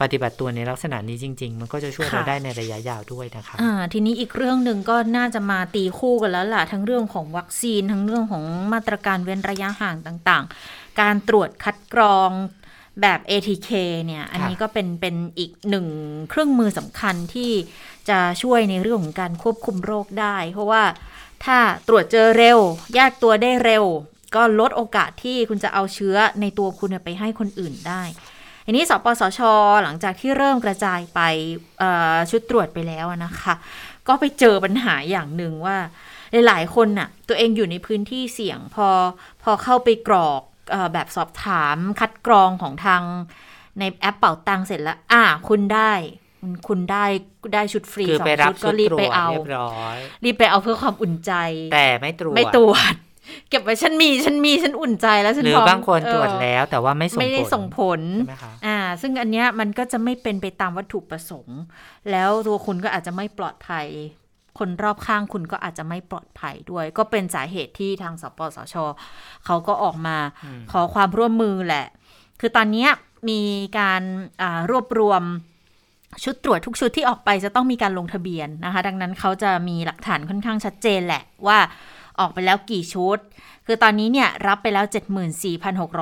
[0.00, 12.30] ปฏิบัติตัวในลักษณะนี้จริง ๆ มันก็จะช่วยค่ะเราได้ในระยะยาวด้วยนะคะอ่าทีนี้อีกเรื่องหนึ่งก็น่าจะมาตีคู่กันแล้วล่ะ ทั้งเรื่องของวัคซีน ทั้งเรื่องของมาตรการเว้นระยะห่างต่าง ๆ การตรวจคัดกรอง
[13.00, 13.70] แบบ ATK
[14.06, 15.86] เนี่ย อันนี้ก็เป็นเป็นอีกหนึ่ง
[16.30, 17.52] เครื่องมือสำคัญที่
[18.08, 20.82] จะช่วยในเรื่องของการควบคุมโรคได้ เพราะว่า
[21.44, 22.58] ถ้าตรวจเจอเร็ว
[22.94, 23.84] แยกตัวได้เร็ว
[24.34, 28.02] ก็ลดโอกาสที่คุณจะเอาเชื้อในตัวคุณไปให้คนอื่นได้
[28.66, 29.40] ทีนี้สปสช
[29.82, 31.20] หลังจากที่เริ่มกระจายไป
[31.78, 33.54] เอ่อชุดตรวจไปแล้วอะนะคะ
[34.08, 35.76] ก็ไปเจอปัญหาอย่างหนึ่งว่า
[36.46, 38.88] หลาย ๆ คนน่ะ ตัวเองอยู่ในพื้นที่เสี่ยงพอ
[39.42, 40.53] พอเข้าไปกรอกเออ
[40.92, 43.02] แบบสอบถามคัดกรองของทาง
[43.78, 45.92] ในแอปเป่าตังเสร็จแล้ว อ่า คุณได้
[46.40, 47.04] คุณคุณได้
[47.54, 51.32] ได้ชุดฟรีคือสองไปรับชุดชุก็ดรีบตรวไปจเอาเรียบร้อยรีบไปเอาเพื่อความอุ่นใจ
[51.74, 52.94] แต่ไม่ตรวจไม่ตรวจ
[53.50, 61.60] เก็บไว้ฉันมีฉันมีฉันอุ่นใจแล้วฉันหรือพร้อมบางคนตรวจเออแล้ว แต่ว่าไม่ส่งไม่ได้ผลส่งผลใช่ไหมคะอ่า ซึ่งอันเนี้ยมันก็จะไม่เป็นไปตามวัตถุประสงค์
[62.10, 63.86] แล้วตัวคุณก็อาจจะไม่ปลอดภัย
[64.58, 68.74] คนรอบข้างคุณก็อาจจะไม่ปลอดภัยด้วย ก็เป็นสาเหตุที่ทางสปสช
[69.44, 71.86] เขาก็ออกมาอืมขอความร่วมมือแหละ
[72.40, 72.90] คือตอนเนี้ย
[73.28, 73.40] มี
[73.78, 74.02] การ
[74.42, 75.22] อ่ารวบรวม
[76.24, 81.58] ชุดตรวจทุกชุดที่ออกไปจะต้องมีการลงทะเบียนนะคะ ดังนั้นเขาจะมีหลักฐานค่อนข้างชัดเจนแหละว่า
[82.20, 83.18] ออกไปแล้วกี่ชุด
[83.66, 84.86] คือตอนนี้เนี่ยรับไปแล้ว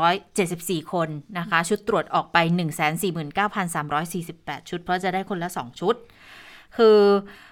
[0.09, 2.37] 74,674 คนนะคะ ชุดตรวจออกไป
[3.33, 5.95] 149,348 ชุด เพราะจะได้คนละ 2 ชุด
[6.77, 6.99] คือ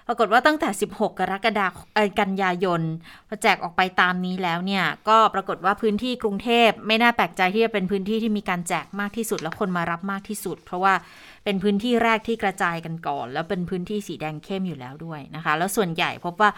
[0.07, 2.81] ปรากฏว่าตั้งแต่ 16 กรกฎาคมกันยายน
[3.27, 10.93] พอแจกออกไปตามนี้แล้วเนี่ย ก็ปรากฏว่าพื้นที่กรุงเทพไม่น่าแปลกใจที่จะเป็นพื้นที่ที่มีการแจกมากที่สุด แล้วคนมารับมากที่สุด เพราะว่า
[11.43, 16.49] เป็นพื้นที่แรกที่กระจายกันก่อน แล้วเป็นพื้นที่สีแดงเข้มอยู่แล้วด้วยนะคะ แล้วส่วนใหญ่พบว่า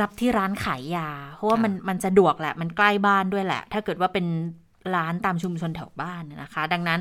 [0.00, 4.26] รับที่ร้านขายยา เพราะว่ามันมันสะดวกแหละมันใกล้บ้านด้วยแหละ ถ้าเกิดว่าเป็น
[4.94, 7.00] ร้านตามชุมชนแถวบ้านนะคะ ดังนั้น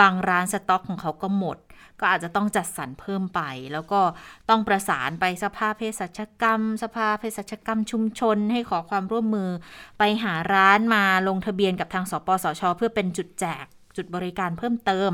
[0.00, 1.58] บางร้านสต็อกของเขาก็หมด
[2.00, 3.40] ก็อาจจะต้องจัดสรรเพิ่มไป
[3.72, 4.00] แล้วก็
[4.48, 9.50] ต้องประสานไปสภาเภสัชกรรม สภาเภสัชกรรมชุมชน ให้ขอความร่วมมือ
[9.98, 13.64] ไปหาร้านมาลงทะเบียนกับทางสปสช เพื่อเป็นจุดแจก
[13.96, 15.10] จุดบริการเพิ่มเติม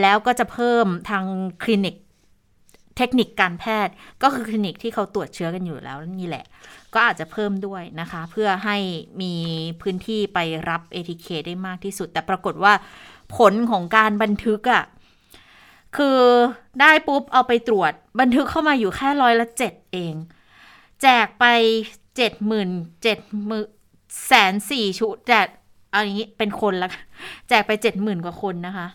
[0.00, 1.24] แล้วก็จะเพิ่มทาง
[1.62, 1.96] คลินิก
[2.96, 6.44] เทคนิคการแพทย์ก็คือคลินิกที่เขาตรวจเชื้อกันอยู่แล้วนี่แหละ
[6.94, 8.76] ก็อาจจะเพิ่มด้วยนะคะ เพื่อให้
[9.22, 9.34] มี
[9.82, 12.72] พื้นที่ไปรับ ATK ได้มากที่สุด แต่ปรากฏว่า
[13.36, 14.84] ผลของการบันทึกอะ่ะ
[15.96, 16.18] คือ
[16.80, 20.14] ได้ปุ๊บเอาไปตรวจบันทึกเข้ามาอยู่แค่ร้อยละเจ็ดเอง
[21.02, 21.44] แจกไป
[22.16, 22.70] เจ็ดหมื่น
[23.02, 23.66] เจ็ดหมื่น
[24.26, 25.46] แสนสี่ชุดแจก
[25.90, 26.88] เอาอย่างนี้เป็นคนละ
[27.48, 28.86] แจกไปเจ็ดหมื่นกว่าคนนะคะ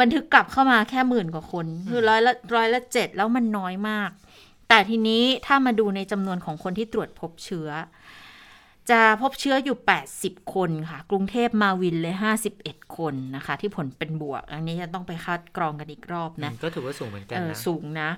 [0.00, 4.10] บันทึกกลับเข้ามาแค่หมื่นกว่าคน คือร้อยละร้อยละเจ็ดแล้วมันน้อยมาก
[4.68, 7.68] แต่ทีนี้ถ้ามาดูในจำนวนของคนที่ตรวจพบเชื้อ
[8.90, 9.76] จะพบเชื้ออยู่
[10.14, 12.14] 80 คนค่ะ กรุงเทพมาวินเลย
[12.56, 18.10] 51 คนนะคะ ที่ผลเป็นบวก อันนี้จะต้องไปคัดกรองกันอีกรอบนะ ก็ถือว่าสูงเหมือนกันเออนะสูงนะ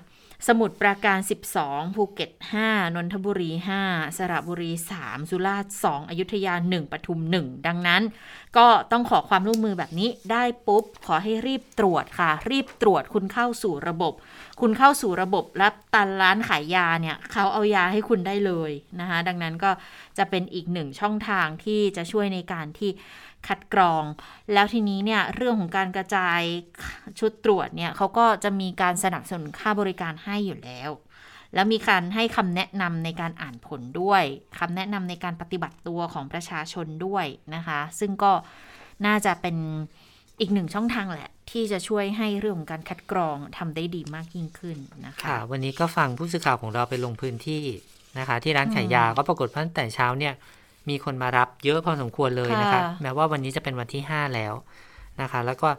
[0.47, 1.19] สมุทรปราการ
[1.57, 2.29] 12 ภูเก็ต
[2.63, 3.51] 5 นนทบุรี
[3.85, 8.01] 5 สระบุรี 3 สุราษฎร์ 2 อยุธยา 1ปทุม 1 ดังนั้น
[8.57, 14.13] ก็ต้องขอความร่วมมือแบบนี้ได้ปุ๊บ ขอให้รีบตรวจค่ะ รีบตรวจคุณเข้าสู่ระบบ
[14.61, 19.71] คุณเข้าสู่ระบบรับตันร้านขายยาเนี่ยเขาเอายาให้คุณได้เลยนะคะ ดังนั้นก็
[20.17, 22.91] จะเป็นอีกหนึ่งช่องทางที่จะช่วยในการที่
[23.47, 24.03] คัดกรอง
[24.53, 26.41] แล้วทีนี้เนี่ยเรื่องของการกระจาย
[27.19, 30.89] ชุดตรวจเนี่ยเขาก็จะมีการสนับสนุนค่าบริการให้อยู่แล้ว
[31.53, 34.23] แล้วมีการให้คำแนะนำในการอ่านผลด้วย
[34.59, 37.25] คำแนะนำในการปฏิบัติตัวของประชาชนด้วย
[37.55, 38.31] นะคะ ซึ่งก็
[39.05, 39.55] น่าจะเป็น
[40.39, 47.63] อีกหนึ่งช่องทางแหละ ที่จะช่วยให้เรื่องของการคัดกรองทำได้ดีมากยิ่งขึ้นนะคะค่ะวันนี้ก็ฟังผู้สื่อข่าวของเราไปลงพื้นที่
[48.19, 50.33] นะคะ ที่ร้านขายยาก็ปรากฏว่าตั้งแต่เช้าเนี่ย
[50.89, 54.53] มีคนมารับเยอะพอสมควรเลยนะคะค่ะแม้ว่าวันนี้จะเป็นวันที่ 5 แล้ว
[55.21, 55.69] นะคะ แล้วก็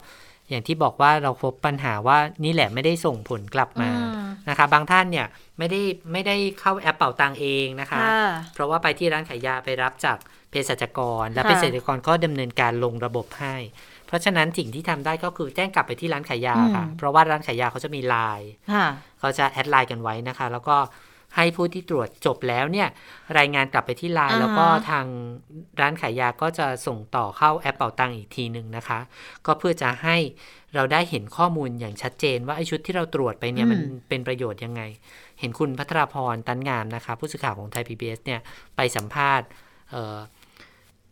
[0.49, 10.17] อย่างที่บอกว่าเราพบปัญหาว่านี่แหละไม่ได้ส่งผลกลับมาอืมนะคะ บางท่านเนี่ยไม่ได้ไม่ได้เข้าแอปเป่าตังเองนะคะค่ะเพราะว่าไปที่ร้านขายยาไปรับจาก
[10.49, 13.55] เภสัชกร และค่ะเภสัชกรก็ดำเนินการลงระบบให้
[14.07, 18.85] เพราะฉะนั้นสิ่งที่ทำได้ก็คือแจ้งกลับไปที่ร้านขายยาค่ะ เพราะว่าร้านขายยาเขาจะมีไลน์ค่ะ
[19.19, 20.75] เขาจะ add ไลน์กันไว้นะคะ แล้วก็
[21.35, 22.87] ให้ผู้ที่ตรวจจบแล้วเนี่ย
[23.37, 25.05] รายงานกลับไปที่ไลน์อ่าฮะแล้วก็ทาง
[25.79, 28.99] ร้านขายยาก็จะส่งต่อเข้าแอปเป่าตังอีกทีหนึ่งนะคะ
[29.45, 30.17] ก็เพื่อจะให้
[30.75, 34.81] เราได้เห็นข้อมูลอย่างชัดเจน ว่าไอ้ชุดที่เราตรวจไปเนี่ยมันเป็นประโยชน์ยังไง
[35.39, 38.39] เห็นคุณพัทราพรตันงามนะคะ ผู้สื่อข่าวของไทย PBS เนี่ย
[38.75, 39.47] ไปสัมภาษณ์
[39.91, 40.17] เอ่อ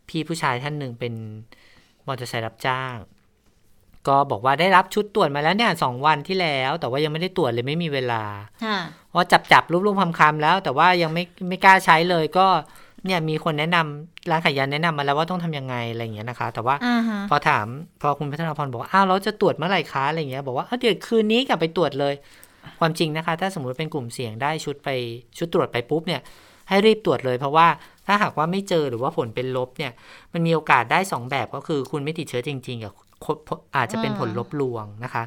[0.08, 1.14] พี่ผู้ชายท่านหนึ่งเป็น
[2.06, 2.94] มอเตอร์ไซค์รับจ้าง
[4.08, 8.22] ก็บอกว่าได้รับชุดตรวจมาแล้วเนี่ยสองวันที่แล้ว แต่ว่ายังไม่ได้ตรวจเลยไม่มีเวลา
[8.64, 8.78] ค่ะ
[9.14, 12.46] ว่าจับจับรูปรูปคำคำๆแล้ว แต่ว่ายังไม่ไม่กล้าใช้เลยก็
[13.06, 17.66] เนี่ยมีคนแนะนำร้านขายยาแนะนำมาแล้วว่าต้องทำยังไงอะไรอย่างเงี้ยนะคะ แต่ว่าอ่าฮะพอถาม
[18.02, 22.14] พอคุณพัฒนาพรบอกว่าอ้าวเราจะตรวจเมื่อไหร่คะอะไรอย่างเงี้ยบอกว่าเอาเดี๋ยวคืนนี้กลับไปตรวจเลย
[22.80, 24.88] ความจริงนะคะ ถ้าสมมุติเป็นกลุ่มเสี่ยงได้ชุดไป
[25.38, 26.20] ชุดตรวจไปปุ๊บเนี่ย
[26.68, 27.66] ให้รีบตรวจเลย เพราะว่า
[28.06, 29.92] ถ้าหากว่าไม่เจอหรือว่าผลเป็นลบเนี่ย
[30.32, 33.03] มันมีโอกาสได้สองแบบก็คือ คุณไม่ติดเชื้อจริง ๆ กับคน
[33.76, 35.24] อาจจะเป็นผลลบลวงนะคะ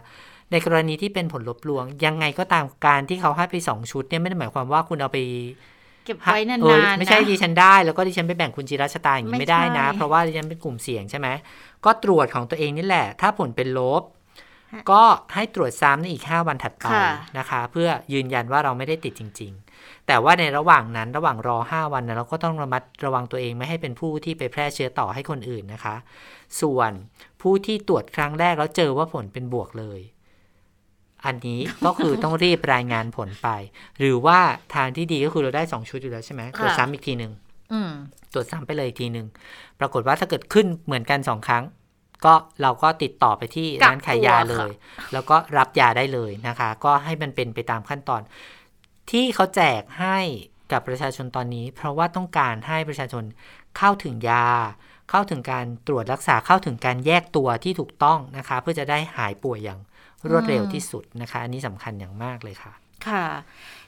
[0.51, 5.17] ในกรณีที่เป็นผลลบลวง ยังไงก็ตามการที่เขาให้ไปสองชุดเนี่ยไม่ได้หมายความว่าคุณเอาไป
[6.05, 11.27] เก็บไว้นานเออๆไม่ใช่นะดิฉันได้ แล้วก็ดิฉันไปแบ่งคุณจิรัชตาอย่างนี้ไม่ไม่ได้นะใช่เพราะว่าดิฉันเป็นกลุ่มเสี่ยงใช่ไหม
[11.85, 14.03] ก็ตรวจของตัวเองนี่แหละ ถ้าผลเป็นลบ
[14.73, 15.01] ฮะก็
[15.35, 17.07] ให้ตรวจซ้ำในอีก 5 วันถัดไปค่ะ
[17.37, 25.95] นะคะ เพื่อยืนยันว่าเราไม่ได้ติดจริง ๆ แต่ว่าในระหว่างนั้นระหว่างรอ 5 วันนะเราก็ต้องระมัดระวังตัวเองไม่ให้เป็นผู้ที่ไปแพร่เชื้อต่อให้คนอื่นนะคะ
[26.61, 26.91] ส่วน
[27.41, 29.99] ผู้ที่ตรวจครั้งแรกแล้วเจอว่าผลเป็นบวกเลย
[31.25, 33.49] อันนี้ก็คือต้องรีบรายงานผลไป
[33.99, 34.39] หรือว่า
[34.75, 37.31] ทางที่ดีก็คือเราได้สองชุดอยู่แล้วใช่ไหมตรวจซ้ำอีกทีหนึ่ง
[37.73, 37.91] อืม
[38.33, 39.27] ตรวจซ้ำไปเลยอีกทีหนึ่ง
[39.79, 41.63] ปรากฏว่าถ้าเกิดขึ้นเหมือนกันสองครั้ง
[42.25, 44.73] ก็เราก็ติดต่อไปที่กักร้านขายยาตัวเลค่ะย
[45.13, 48.21] แล้วก็รับยาได้เลยนะคะ ก็ให้มันเป็นไปตามขั้นตอน
[49.11, 50.17] ที่เขาแจกให้
[50.71, 53.23] กับประชาชนตอนนี้ เพราะว่าต้องการให้ประชาชน
[53.77, 54.47] เข้าถึงยา
[55.09, 59.79] เข้าถึงการตรวจรักษาเข้าถึงการแยกตัวที่ถูกต้องนะคะ เพื่อจะได้หายป่วยอย่าง
[60.29, 62.73] รวดเร็วที่สุดนะคะ อันนี้สำคัญอย่างมากเลยค่ะ
[63.07, 63.25] ค่ะ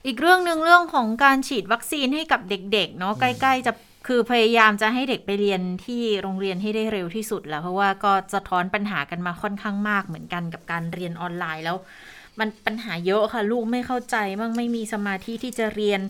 [0.06, 3.72] อีกเรื่องหนึ่งเรื่องของการฉีดวัคซีนให้กับเด็ก ๆ เนาะใกล้ ๆ จะ
[4.08, 11.78] คือพยายามจะให้เด็กไปเรียนที่โรงเรียนให้ได้เร็วที่สุดแล้ว เพราะว่าก็สะท้อนปัญหากันมาค่อนข้างมากเหมือนกันกับการเรียนออนไลน์แล้ว
[12.40, 16.02] มันปัญหาเยอะค่ะ ลูกไม่เข้าใจบ้างไม่มีสมาธิที่จะเรียน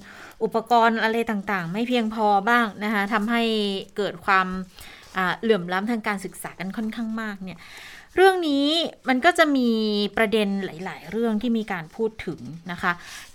[0.44, 3.44] อุปกรณ์อะไรต่างๆ ไม่เพียงพอบ้างนะคะทำให้
[3.98, 4.48] เกิดความ
[5.42, 7.60] เหลื่อมล้ำทางการศึกษากันค่อนข้างมากเนี่ย
[8.16, 8.68] เรื่องนี้
[9.10, 9.70] มันก็จะมี
[10.18, 12.40] ประเด็นหลาย ๆ เรื่องที่มีการพูดถึง
[12.72, 12.92] นะคะ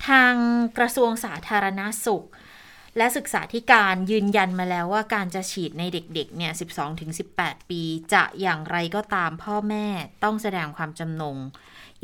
[0.08, 0.32] ทาง
[0.78, 2.24] กระทรวงสาธารณาสุข
[2.96, 6.52] และศึกษาธิการยืนยันมาแล้วว่าการจะฉีดในเด็กๆเนี่ย
[7.10, 9.86] 12-18 ปี จะอย่างไรก็ตามพ่อแม่
[10.24, 11.36] ต้องแสดงความจำนง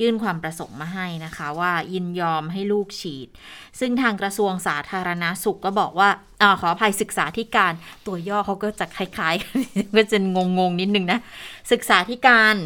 [0.01, 3.29] ยื่นความประสงค์มาให้นะคะ ว่ายินยอมให้ลูกฉีด
[3.81, 6.09] ซึ่งทางกระทรวงสาธารณาสุขก็บอกว่า
[6.43, 7.73] อขออภัยศึกษาธิการ
[8.07, 11.19] ตัวย่อเขาก็จะคล้ายๆก็จะงงๆนิดนึงนะ
[11.73, 12.57] ศึกษาธิการ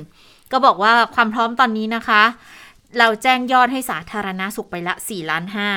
[0.53, 2.23] ก็บอกว่าความพร้อมตอนนี้นะคะ
[2.99, 5.71] เราแจ้งยอดให้สาธารณาสุขไปละ4ล้านห้า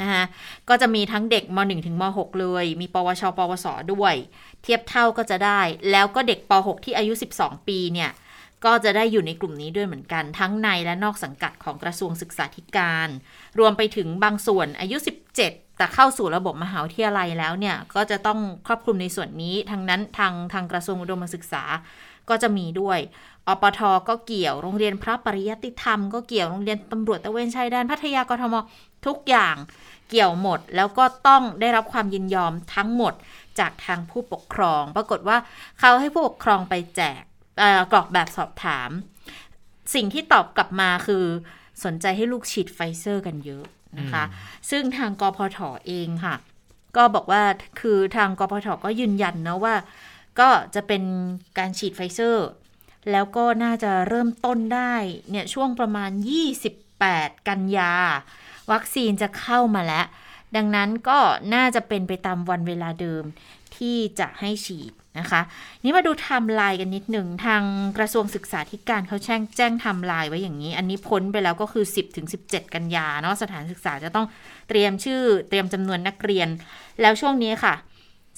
[0.00, 0.24] นะคะ
[0.68, 4.14] ก็จะมีทั้งเด็กม .1 ถึงม .6 เลย มีปวช ปวส ด้วย
[4.62, 8.10] เทียบเท่าก็จะได้ แล้วก็เด็กป .6 ที่อายุ 12 ปีเนี่ย
[8.64, 13.08] ก็จะได้อยู่ในกลุ่มนี้ด้วยเหมือนกัน ทั้งในและนอกสังกัดของกระทรวงศึกษาธิการ
[13.58, 21.62] รวมไปถึงบางส่วนอายุ 17 แต่เข้าสู่ระบบมหาวิทยาลัยแล้วเนี่ย ก็จะต้องครอบคลุมในส่วนนี้ ทั้งนั้นทางทางกระทรวงอุดมศึกษา
[22.28, 22.98] ก็จะมีด้วย
[23.48, 28.54] อปทก็เกี่ยว โรงเรียนพระปริยติธรรมก็เกี่ยว โรงเรียนตำรวจตะเวนชายแดนพัทยากรทม
[29.06, 29.56] ทุกอย่าง
[30.10, 33.14] เกี่ยวหมด แล้วก็ต้องได้รับความยินยอมทั้งหมด
[33.58, 35.36] จากทางผู้ปกครอง ปรากฏว่า
[35.80, 37.22] เขาให้ผู้ปกครองไปแจก
[37.92, 38.90] กรอกแบบสอบถาม
[39.94, 41.24] สิ่งที่ตอบกลับมาคือ
[41.84, 43.64] สนใจให้ลูกฉีดไฟเซอร์กันเยอะ
[43.98, 44.24] นะคะ
[44.70, 46.34] ซึ่งทางกพทอเองค่ะ
[46.96, 47.42] ก็บอกว่า
[47.80, 49.74] คือทางสพฐก็ยืนยันนะว่า
[50.38, 51.02] ก็จะเป็น
[51.58, 52.48] การฉีดไฟเซอร์
[53.10, 54.94] แล้วก็น่าจะเริ่มต้นได้
[55.30, 56.10] เนี่ยช่วงประมาณ
[56.78, 57.94] 28 กันยา
[58.72, 60.06] วัคซีนจะเข้ามาแล้ว
[60.56, 61.18] ดังนั้นก็
[61.54, 63.24] น่าจะเป็นไปตามวันเวลาเดิม
[63.76, 65.40] ที่จะให้ฉีดนะคะ
[65.82, 67.62] นี่มาดูไทม์ไลน์กันนิดหนึ่ง ทาง
[67.98, 74.26] กระทรวงศึกษาธิการเขาแจ้งแจ้งไทม์ไลน์ไว้อย่างนี้ อันนี้พ้นไปแล้วก็คือ 10ถึง17 กันยาเนาะสถานศึกษาจะต้อง
[74.68, 76.48] เตรียมชื่อเตรียมจำนวนนักเรียน
[77.00, 77.74] แล้วช่วงนี้ค่ะ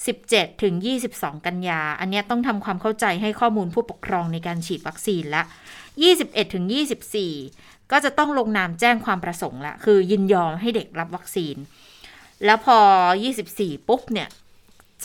[0.01, 0.73] 17 ถึง
[1.09, 5.43] 22 กันยา อันนี้ต้องทำความเข้าใจให้ข้อมูลผู้ปกครองในการฉีดวัคซีนละ
[5.99, 6.65] 21 ถึง
[7.29, 11.55] 24 ก็จะต้องลงนามแจ้งความประสงค์ละ คือยินยอมให้เด็กรับวัคซีน
[12.45, 12.77] แล้วพอ
[13.33, 14.29] 24 ปุ๊บเนี่ย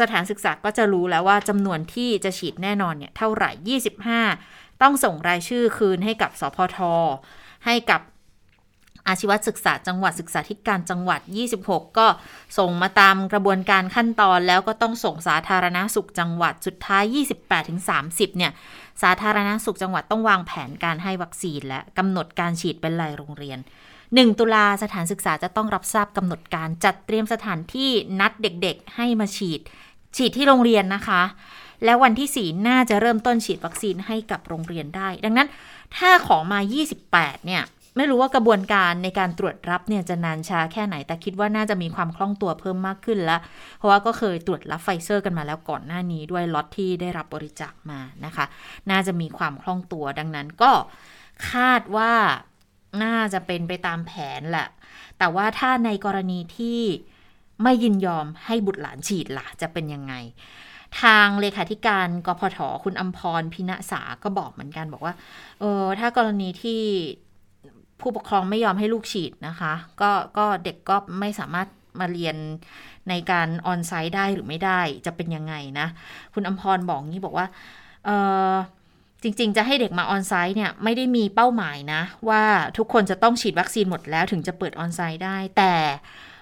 [0.00, 3.78] สถานศึกษาก็จะรู้แล้วว่าจำนวนที่จะฉีดแน่นอนเนี่ยเท่าไหร่
[4.34, 6.78] 25 ต้องส่งรายชื่อคืนให้กับสพท
[7.66, 8.00] ให้กับ
[9.08, 11.20] อาชีวศึกษาจังหวัดศึกษาธิการจังหวัด
[11.58, 12.06] 26 ก็
[12.58, 17.04] ส่งมาตามกระบวนการขั้นตอนแล้วก็ต้องส่งสาธารณาสุขจังหวัดสุดท้าย
[17.74, 18.52] 28-30 เนี่ย
[19.02, 23.58] สาธารณาสุขจังหวัดต้องวางแผนการให้วัคซีนและกำหนดการฉีดเป็นรายโรงเรียน
[23.98, 27.90] 1 ตุลาสถานศึกษาจะต้องรับทราบกำหนดการจัดเตรียมสถานที่
[28.20, 29.60] นัดเด็กๆ ให้มาฉีด
[30.16, 31.22] ฉีดที่โรงเรียนนะคะ
[31.84, 35.48] แล้ววันที่ 4 น่าจะเริ่มต้นฉีดวัคซีนให้กับโรงเรียนได้ ดังนั้น
[35.96, 36.60] ถ้าของมา
[37.02, 37.62] 28 เนี่ย
[37.98, 43.40] ไม่รู้ว่ากระบวนการในการตรวจรับเนี่ยจะนานช้าแค่ไหน แต่คิดว่าน่าจะมีความคล่องตัวเพิ่มมากขึ้นล้ว
[43.78, 48.44] เพราะว่าก็เคยตรวจรับไฟเซอร์กันมาแล้วก่อนหน้านี้ด้วยล็อตที่ได้รับบริจาคมานะคะ
[48.90, 50.72] น่าจะมีความคล่องตัวดังนั้นก็
[51.50, 52.12] คาดว่า
[53.02, 54.68] น่าจะเป็นไปตามแผนแหละ
[55.18, 56.80] แต่ว่าถ้าในกรณีที่
[57.62, 60.14] ไม่ยินยอมให้บุตรหลานฉีดละ่ะจะเป็นยังไง
[61.02, 65.14] ทางเลขาธิการกพทคุณอัมพรพิณษาก็บอกเหมือนกันบอกว่า
[65.60, 66.82] เออถ้ากรณีที่
[68.00, 71.68] ผู้ปกครองไม่ยอมให้ลูกฉีดนะคะ ก็ก็เด็กก็ไม่สามารถ
[72.00, 72.36] มาเรียน
[73.08, 75.86] ในการออนไซต์ได้หรือไม่ได้จะเป็นยังไงนะ
[76.34, 77.46] คุณอมพรบอกงี้บอกว่า
[78.04, 78.10] เอ
[78.52, 78.54] อ
[79.22, 82.42] จริง ๆ จะให้เด็กมาออนไซต์เนี่ยไม่ได้มีเป้าหมายนะ ว่า
[82.78, 85.74] ทุกคนจะต้องฉีดวัคซีนหมดแล้วถึงจะเปิดออนไซต์ได้ แต่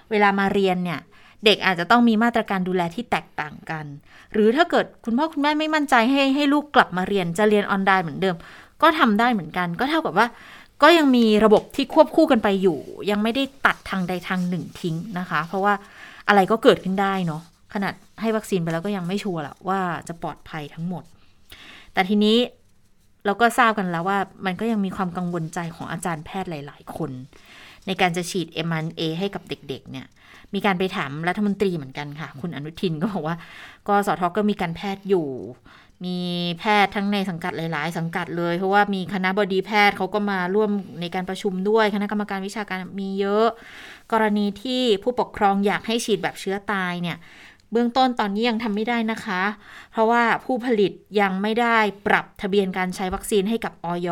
[0.09, 0.99] เวลามาเรียนเนี่ย
[1.45, 3.85] เด็กอาจจะต้องมีมาตรการดูแลที่แตกต่างกัน
[4.33, 8.35] หรือถ้าเกิดคุณพ่อคุณแม่ไม่มั่นใจให้ให้ลูกกลับมาเรียนจะเรียนออนไลน์เหมือนเดิม
[8.81, 10.27] ก็ทำได้เหมือนกัน ก็เท่ากับว่า
[10.81, 12.79] ก็ยังมีระบบที่ควบคู่กันไปอยู่
[13.11, 15.73] ยังไม่ได้ตัดทางใดทางหนึ่งทิ้งนะคะ เพราะว่า
[16.27, 17.41] อะไรก็เกิดขึ้นได้เนาะ
[17.73, 21.03] ขนาดให้วัคซีนไปแล้วก็ยังไม่ชัวร์ละว่าจะปลอดภัยทั้งหมด
[21.93, 22.37] แต่ทีนี้
[23.25, 27.11] เราก็ทราบกันแล้วว่ามันก็ยังมีความกังวลใจของอาจารย์แพทย์หลาย ๆ คน
[27.87, 30.07] ในการจะฉีด m อ a ให้กับเด็ก ๆ เนี่ย
[30.53, 33.35] มีการไปถามรัฐมนตรีเหมือนกันค่ะ คุณอนุทินก็บอกว่า
[33.87, 35.27] กสทก็มีการแพทย์อยู่
[36.05, 36.17] มี
[36.59, 40.69] แพทย์ทั้งในสังกัดหลาย ๆ สังกัดเลย เพราะว่ามีคณะบดีแพทย์เขาก็มาร่วม
[41.01, 43.47] ในการประชุมด้วย คณะกรรมการวิชาการมีเยอะ
[44.11, 47.17] กรณีที่ผู้ปกครองอยากให้ฉีดแบบเชื้อตายเนี่ย
[47.71, 49.43] เบื้องต้นตอนนี้ยังทำไม่ได้นะคะ
[49.91, 54.09] เพราะว่าผู้ผลิตยังไม่ได้ปรับทะเบียนการใช้วัคซีนให้กับออย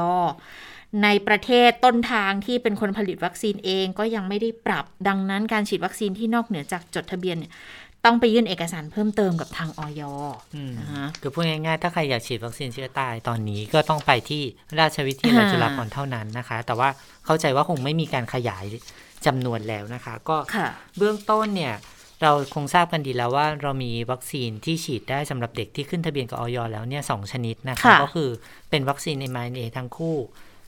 [1.04, 7.52] ในประเทศต้นทางที่เป็นคนผลิตวัคซีนเองก็ยังไม่ได้ปรับ ดังนั้นการฉีดวัคซีนที่นอกเหนือจากจดทะเบียนเนี่ย
[8.06, 10.02] ต้องไปยื่นเอกสารเพิ่มเติมกับทางออย
[10.56, 14.44] อืมนะคะคือพูดง่ายๆ ถ้าใครอยากฉีดวัคซีนเชื้อตายตอนนี้ก็ต้องไปที่
[14.80, 16.90] ราชวิทยาลัยอ่าจุฬาภรณ์เท่านั้นนะคะ แต่ว่า
[17.26, 18.66] เข้าใจว่าคงไม่มีการขยาย
[19.26, 21.76] จำนวนแล้วนะคะ ก็ค่ะเบื้องต้นเนี่ย
[22.22, 28.30] เราคงทราบกันดีแล้วว่าเรามีวัคซีนที่ฉีดได้สำหรับเด็กที่ขึ้นทะเบียนกับออยแล้วเนี่ยสองชนิดนะคะค่ะก็คือ
[28.70, 30.16] เป็นวัคซีน mRNA ทั้งคู่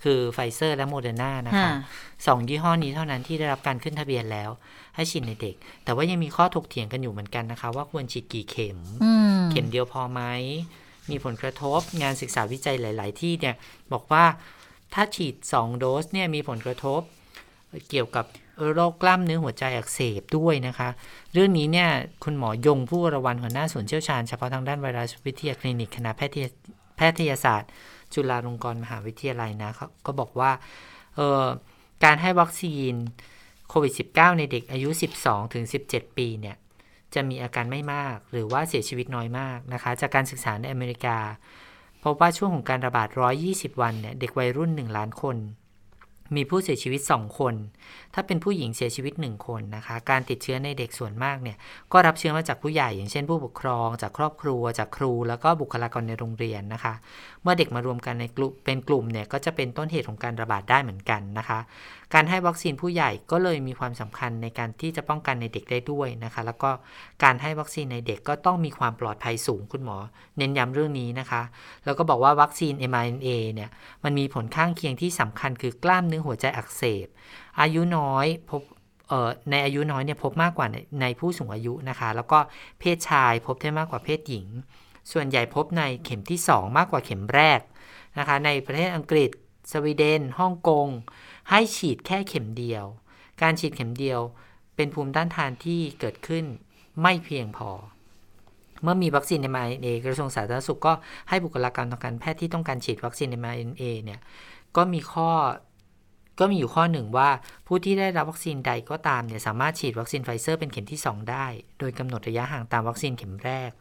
[0.03, 1.71] คือไฟเซอร์และโมเดอร์นานะคะค่ะ
[2.27, 4.49] สองยี่ห้อนี้เท่านั้นที่ได้รับการขึ้นทะเบียนแล้ว
[4.97, 10.21] ให้ฉีดในเด็ก แต่ว่ายังมีข้อถกเถียงกันอยู่เหมือนกันนะคะ ว่าควรฉีดกี่เข็มอืมเข็มเดียวพอไหม
[11.09, 13.55] มีผลกระทบงานศึกษาวิจัยหลาย ๆ ที่เนี่ย
[13.93, 14.25] บอกว่า
[14.93, 17.01] ถ้าฉีด 2 โดสเนี่ยมีผลกระทบ
[17.89, 18.25] เกี่ยวกับ
[18.73, 20.89] โรคกล้ามเนื้อหัวใจอักเสบด้วยนะคะ
[21.33, 21.89] เรื่องนี้เนี่ย
[22.23, 26.45] คุณหมอยง ภู่วรวรรณหัวหน้าศูนย์เชี่ยวชาญเฉพาะทางด้านไวรัสวิทยาคลินิกคณะแพทย
[26.95, 27.69] แพทยศาสตร์
[28.13, 30.51] จุฬาลงกรณ์มหาวิทยาลัยนะเขาก็บอกว่า
[31.15, 31.45] เอ่อ
[32.03, 32.93] การให้วัคซีน
[33.69, 34.89] โควิด -19 ในเด็กอายุ
[35.21, 36.55] 12ถึง17 ปีเนี่ย
[37.13, 41.17] จะมีอาการไม่มากหรือว่าเสียชีวิตน้อยมากนะคะ จากการศึกษาในอเมริกา
[42.03, 43.09] พบว่าช่วงของการระบาด
[43.45, 45.37] 120 วันเนี่ยเด็กวัยรุ่น 1 ล้านคน
[46.35, 47.55] มีผู้เสียชีวิต 2 คน
[48.13, 51.57] ถ้าเป็นผู้หญิงเสียชีวิต 1 คนนะคะ การติดเชื้อในเด็กส่วนมากเนี่ย
[51.93, 56.93] ก็รับเชื้อมาจากผู้ใหญ่อย่างเช่นผู้ปกครอง จากครอบครัว จากครู แล้วก็บุคลากรในโรงเรียนนะคะ
[57.41, 61.59] เมื่อเด็กมารวมกันในกลุ่มเป็นกลุ่มเนี่ยก็จะเป็นต้นเหตุของการระบาดได้เหมือนกันนะคะ
[62.13, 66.69] การให้วัคซีนผู้ใหญ่ก็เลยมีความสำคัญในการที่จะป้องกันในเด็กได้ด้วยนะคะ แล้วก็
[67.23, 69.97] การให้วัคซีนในเด็กก็ต้องมีความปลอดภัยสูงคุณหมอ
[70.37, 71.41] เน้นย้ำเรื่องนี้นะคะ
[71.85, 73.69] แล้วก็บอกว่าวัคซีน mRNA เนี่ย
[74.03, 77.07] มันมีผลข้างเคียงที่สำคัญคือกล้ามเนื้อหัวใจอักเสบ
[77.61, 78.61] อายุน้อยพบ
[79.51, 82.39] ในอายุน้อยเนี่ยพบมากกว่าในในผู้สูงอายุนะคะ แล้วก็
[82.79, 84.45] เพศชายพบได้มากกว่าเพศหญิง
[85.11, 87.59] ส่วนใหญ่พบในเข็มที่ 2 มากกว่าเข็มแรก
[88.19, 89.29] นะคะ ในประเทศอังกฤษ
[89.71, 90.87] สวีเดน ฮ่องกง
[91.51, 92.85] ให้ฉีดแค่เข็มเดียว
[93.41, 94.19] การฉีดเข็มเดียว
[94.75, 96.45] เป็นภูมิต้านทานที่เกิดขึ้น
[97.01, 97.71] ไม่เพียงพอ
[98.83, 100.93] เมื่อมีวัคซีน mRNA กระทรวงสาธารณสุขก็
[101.29, 104.19] ให้บุคลากรทางการแพทย์ที่ต้องการฉีดวัคซีน mRNA เนี่ย
[104.75, 105.29] ก็มีข้อ
[106.39, 107.29] ก็มีอยู่ข้อหนึ่งว่า
[107.67, 111.45] ผู้ที่ได้รับวัคซีนใดก็ตามเนี่ยสามารถฉีดวัคซีนไฟเซอร์เป็นเข็มที่ 2 ได้
[111.79, 113.71] โดยกำหนดระยะห่างตามวัคซีนเข็มแรก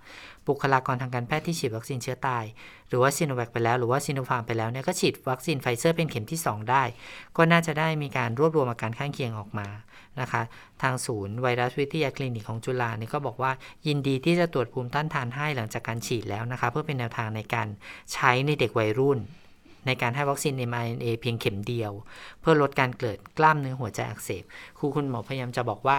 [0.49, 2.45] บุคลากรทางการแพทย์ที่ฉีดวัคซีนเชื้อตาย
[2.89, 6.83] หรือว่าซีโนแวคไปแล้ว หรือว่าซีโนฟาร์มไปแล้วเนี่ยก็ฉีดวัคซีนไฟเซอร์เป็นเข็มที่ 2 ได้
[7.37, 9.69] ก็น่าจะได้มีการรวบรวมอาการข้างเคียงออกมา
[10.21, 10.43] นะคะ
[10.83, 13.53] ทางศูนย์ไวรัสวิทยาคลินิกของจุฬาเนี่ยก็บอกว่า
[13.87, 17.69] ยินดีที่จะตรวจภูมิต้านทานให้หลังจากการฉีดแล้วนะคะ เพื่อเป็นแนวทางในการ
[18.13, 19.19] ใช้ในเด็กวัยรุ่น
[19.87, 21.93] ในการให้วัคซีน mRNA เพียงเข็มเดียว
[22.41, 24.45] เพื่อลดการเกิดกล้ามเนื้อหัวใจอักเสบ
[24.79, 25.97] คือคุณหมอพยายามจะบอกว่า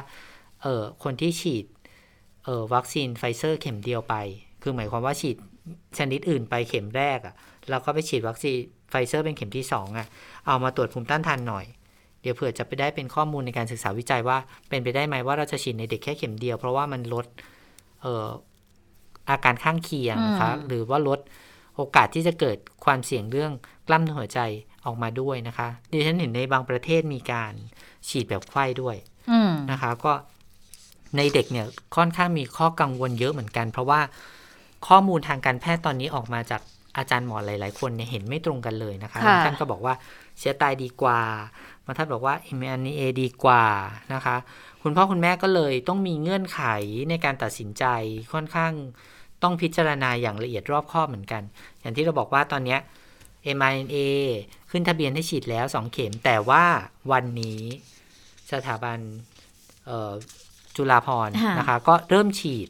[0.64, 1.64] เออคนที่ฉีด
[2.48, 4.16] เออวัคซีนไฟเซอร์เข็มเดียวไป
[4.62, 5.38] คือหมายความว่าฉีด
[5.98, 7.36] ชนิดอื่นไปเข็มแรกอะ่ะ
[7.70, 8.58] แล้วก็ไปฉีดวัคซีน
[8.90, 10.08] ไฟเซอร์เป็นเข็มที่สองอะ
[10.48, 11.66] เอามาตรวจภูมิต้านทานหน่อย
[12.22, 14.38] เดี๋ยวเผื่อจะไปได้เป็นข้อมูลในการศึกษาวิจัยว่า
[14.70, 17.26] เป็นไปได้ไหมว่าเราจะฉีดในเด็กแค่เข็มเดียว เพราะว่ามันลด
[18.02, 18.28] เอ่อ
[19.30, 21.20] อาการข้างเคียงนะคะหรือว่าลด
[21.76, 23.52] โอกาสที่จะเกิดความเสี่ยงเรื่อง
[23.88, 24.40] กล้ามเนื้อหัวใจ
[24.86, 27.54] ออกมาด้วยนะคะดิฉันเห็นในบางประเทศมีการ
[28.10, 28.96] ฉีดแบบไข้ด้วย
[29.32, 30.14] อืมนะคะ ก็
[31.16, 34.00] ในเด็กเนี่ยค่อนข้างมีข้อกังวลเยอะเหมือนกัน เพราะว่า
[34.88, 36.62] ข้อมูลทางการแพทย์ตอนนี้ออกมาจาก
[36.98, 39.94] อาจารย์หมอหลาย ๆ คนเนี่ยเห็นไม่ตรงกันเลยนะคะค่ะบางท่านก็บอกว่า
[40.40, 41.20] เชื้อตายดีกว่า
[41.86, 43.66] บางท่านบอกว่า mRNA ดีกว่า
[44.14, 44.36] นะคะ
[44.84, 46.62] คุณพ่อคุณแม่ก็เลยต้องมีเงื่อนไข
[47.10, 47.86] ในการตัดสินใจ
[48.34, 48.74] ค่อนข้าง
[49.44, 51.42] ต้องพิจารณาอย่างละเอียดรอบคอบเหมือนกัน
[51.82, 52.80] อย่างที่เราบอกว่าตอนเนี้ย
[53.58, 53.98] mRNA
[54.70, 56.64] ขึ้นทะเบียนให้ฉีดแล้ว 2 เข็ม แต่ว่า
[57.12, 57.62] วันนี้
[58.52, 59.00] สถาบัน
[59.86, 60.14] เอ่อ
[60.78, 62.70] จุฬาภรณ์ค่ะนะคะ ก็เริ่มฉีด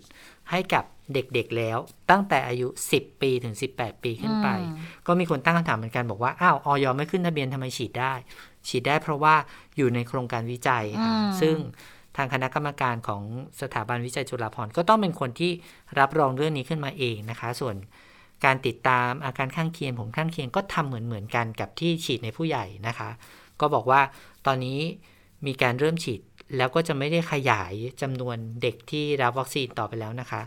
[0.51, 1.77] ให้กับเด็กๆแล้ว
[2.09, 8.13] ตั้งแต่อายุ 10 ปีถึง 18 ปีขึ้นไปอืมก็มีคนตั้งคำถามเหมือนกันบอกว่า อ้าวออยไม่ขึ้นทะเบียนทำไมฉีดได้
[8.67, 9.35] ฉีดได้เพราะว่า
[9.77, 11.55] อยู่ในโครงการวิจัยค่ะอืมซึ่ง
[12.15, 13.23] ทางคณะกรรมการของ
[13.61, 15.51] สถาบันวิจัยจุฬาภรณ์ก็ต้องเป็นคนที่
[15.99, 17.75] รับรองเรื่องนี้ขึ้นมาเองนะคะ ส่วน
[18.45, 23.09] การติดตามอาการข้างเคียงผลข้างเคียงก็ทำเหมือนเหมือนๆกันกับที่ฉีดในผู้ใหญ่นะคะ
[23.61, 24.01] ก็บอกว่า
[24.45, 24.79] ตอนนี้
[25.45, 26.21] มีการเริ่มฉีด
[26.57, 30.41] แล้วก็จะไม่ได้ขยายจำนวนเด็กที่รับวัคซีนต่อไปแล้วนะคะ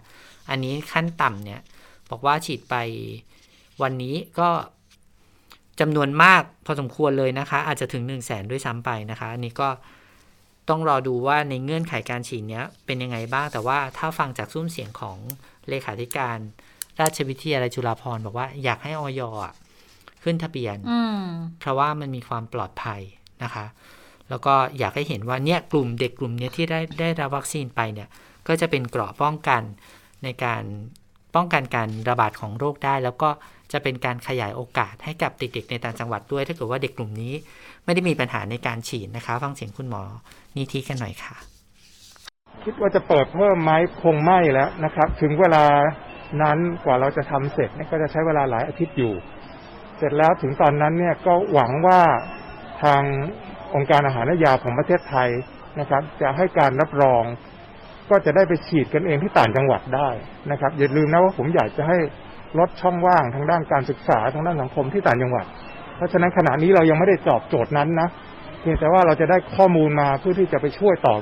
[0.50, 1.60] อันนี้ขั้นต่ำเนี่ย
[2.10, 2.74] บอกว่าฉีดไป
[3.82, 4.48] วันนี้ก็
[5.80, 9.68] จำนวนมากพอสมควรเลยนะคะ อาจจะถึง1นึ่งแสนด้วยซ้ำไปนะคะ อันนี้ก็
[10.68, 15.18] ต้องรอดูว่าในเงื่อนไขการฉีดเนี้ยเป็นยังไงบ้าง แต่ว่าถ้าฟังจากซุ้มเสียงของ
[15.68, 16.38] เลขาธิการ
[17.00, 19.52] ราชวิทยาลัยจุฬาภรณ์บอกว่าอยากให้ออยอะ
[20.22, 21.22] ขึ้นทะเบียนอืม
[21.60, 23.00] เพราะว่ามันมีความปลอดภัย
[23.42, 23.66] นะคะ
[24.30, 28.08] แล้วก็อยากให้เห็นว่าเนี่ยกลุ่มเด็กกลุ่มนี้ที่ได้ได้รับวัคซีนไปเนี่ย
[28.48, 29.62] ก็จะเป็นเกราะป้องกัน
[30.24, 30.62] ในการ
[31.34, 33.30] ป้องกันการระบาดของโรคได้ แล้วก็
[33.72, 37.32] จะเป็นการขยายโอกาสให้กับเด็กๆในต่างจังหวัดด้วย ถ้าเกิดว่าเด็กกลุ่มนี้
[37.84, 40.02] ไม่ได้มีปัญหาในการฉีดนะคะ ฟังเสียงคุณหมอ
[40.56, 41.34] นิธิกันหน่อยค่ะ
[42.64, 43.70] คิดว่าจะเปิดเพิ่มไหม
[44.02, 45.64] คงไม่แล้วนะครับ ถึงเวลา
[46.42, 49.14] นั้นกว่าเราจะทำเสร็จเนี่ยก็จะใช้เวลาหลายอาทิตย์อยู่
[49.98, 52.00] เสร็จแล้วถึงตอนนั้นเนี่ยก็หวังว่า
[52.82, 53.02] ทาง
[53.74, 55.28] องค์การอาหารและยาของประเทศไทย
[55.80, 57.24] นะครับ จะให้การรับรอง
[58.10, 60.08] ก็จะได้ไปฉีดกันเองที่ต่างจังหวัดได้
[60.50, 61.98] นะครับ อย่าลืมนะว่าผมอยากจะให้
[62.58, 65.46] ลดช่องว่างทางด้านการศึกษาทางด้านสังคมที่ต่างจังหวัด
[65.96, 68.08] เพราะฉะนั้นขณะนี้เรายังไม่ได้ตอบโจทย์นั้นนะ
[68.60, 71.20] เพียงแต่ว่าเราจะได้ข้อมูลมาเพื่อที่จะไปช่วยตอบ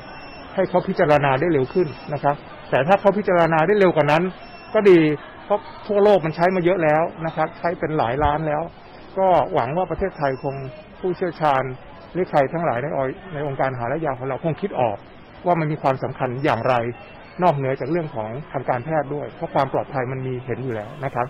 [0.54, 2.34] ให้เขาพิจารณาได้เร็วขึ้นนะครับ
[2.70, 4.22] แต่ถ้าเขาพิจารณาได้เร็วกว่านั้น
[4.74, 4.98] ก็ดี
[5.44, 8.62] เพราะทั่วโลกมันใช้มาเยอะแล้วนะครับ ใช้เป็นหลายล้านแล้ว
[9.18, 10.54] ก็หวังว่าประเทศไทยคง
[11.00, 11.62] ผู้เชี่ยวชาญ
[12.12, 14.96] หรือใครทั้งหลายในออยในองค์การอาหารและยาของเราคงคิดออก
[15.46, 16.74] ว่ามันมีความสำคัญอย่างไร
[17.42, 21.26] นอกเหนือจากเรื่องของทางการแพทย์ด้วย เพราะความปลอดภัยมันมีเห็นอยู่แล้วนะครับ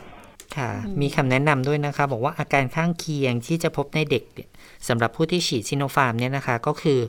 [0.56, 0.70] ค่ะ
[1.00, 4.48] มีคำแนะนำด้วยนะคะ บอกว่าอาการข้างเคียงที่จะพบในเด็กเนี่ย
[4.88, 7.00] สำหรับผู้ที่ฉีดซิโนฟาร์มเนี่ยนะคะ ก็คือ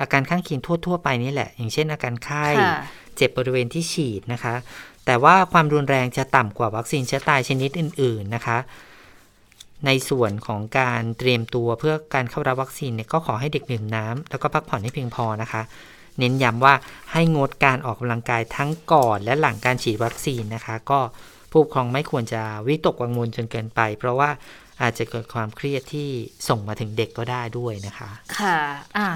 [0.00, 2.76] อาการข้างเคียงทั่ว ๆ ไปนี่แหละ อย่างเช่นอาการไข้ค่ะ
[3.16, 4.54] เจ็บบริเวณที่ฉีดนะคะ
[5.06, 8.58] แต่ว่าความรุนแรงจะต่ำกว่าวัคซีนเชื้อตายชนิดอื่น ๆนะคะ
[9.86, 15.62] ในส่วนของการเตรียมตัวเพื่อการเข้ารับวัคซีนเนี่ยก็ขอให้เด็กดื่มน้ำแล้วก็พักผ่อนให้เพียงพอนะคะ
[16.18, 16.74] เน้นย้ำว่า
[17.12, 21.00] ให้งดการออกกำลังกายทั้งก่อนและหลังการฉีดวัคซีนนะคะ ก็
[21.50, 24.30] ผู้ปกครองไม่ควรจะวิตกกังวลจนเกินไป เพราะว่า
[24.82, 26.08] อาจจะเกิดความเครียดที่
[26.48, 28.58] ส่งมาถึงเด็กก็ได้ด้วยนะคะ ค่ะ
[28.96, 29.08] อะ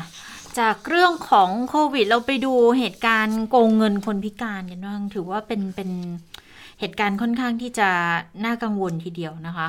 [0.59, 5.91] จากเรื่องของโควิด เราไปดูเหตุการณ์โกงเงินคนพิการกันบ้างถือว่าเป็นเป็น
[6.81, 7.89] เหตุการณ์ค่อนข้างที่จะ
[8.45, 9.69] น่ากังวลทีเดียวนะคะ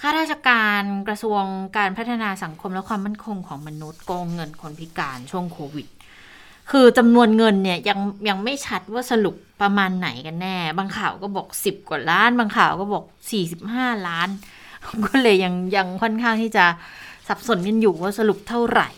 [0.00, 1.42] ข้าราชการกระทรวง
[1.76, 5.86] การพัฒนาสังคมและความมั่นคงของมนุษย์โกงเงินคนพิการช่วงโควิด
[6.70, 13.04] คือจำนวนเงินเนี่ยยังยังไม่ชัดว่าสรุปประมาณไหนกันแน่ บางข่าวก็บอก10กว่าล้าน บางข่าวก็บอก
[13.56, 14.28] 45ล้าน
[15.06, 16.64] ก็เลยยังยังค่อนข้างที่จะ
[17.28, 18.88] สับสนกันอยู่ว่าสรุปเท่าไหร่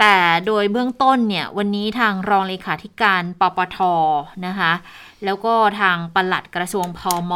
[0.00, 3.78] แต่โดยเบื้องต้นเนี่ยวันนี้ทางรองเลขาธิการปปท
[4.46, 4.72] นะคะ
[5.24, 7.32] แล้วก็ทางปลัดกระทรวงพอม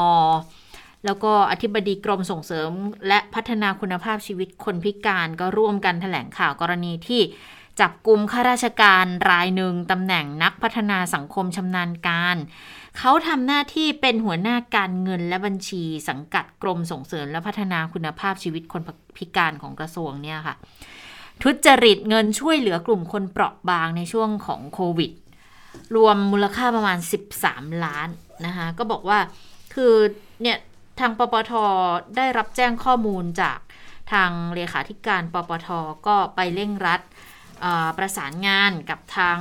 [1.05, 2.70] แล้วก็อธิบดีกรมส่งเสริม
[3.09, 7.22] และพัฒนาคุณภาพชีวิตคนพิการก็ร่วมกันแถลงข่าวกรณีที่
[7.80, 12.36] จับกลุ่มข้าราชการรายหนึ่งตำแหน่งนักพัฒนาสังคมชำนาญการ
[12.98, 18.82] เขาทำหน้าที่เป็นหัวหน้าการเงินและบัญชีสังกัดกรมส่งเสริมและพัฒนาคุณภาพชีวิตคน
[19.16, 20.55] พิการของกระทรวงเนี่ยค่ะ
[21.42, 25.12] ทุจริตเงินช่วยเหลือกลุ่มคนเปราะบางในช่วงของโควิด
[25.96, 26.98] รวมมูลค่าประมาณ
[27.40, 28.09] 13 ล้าน
[28.46, 29.18] นะคะ ก็บอกว่า
[29.74, 29.94] คือ
[30.42, 30.57] เนี่ย
[31.01, 31.53] ทางปปท
[32.16, 33.59] ได้รับแจ้งข้อมูลจาก
[34.12, 35.68] ทางเลขาธิการปปท
[36.07, 37.01] ก็ไปเร่งรัด
[37.99, 39.38] ประสานงานกับทาง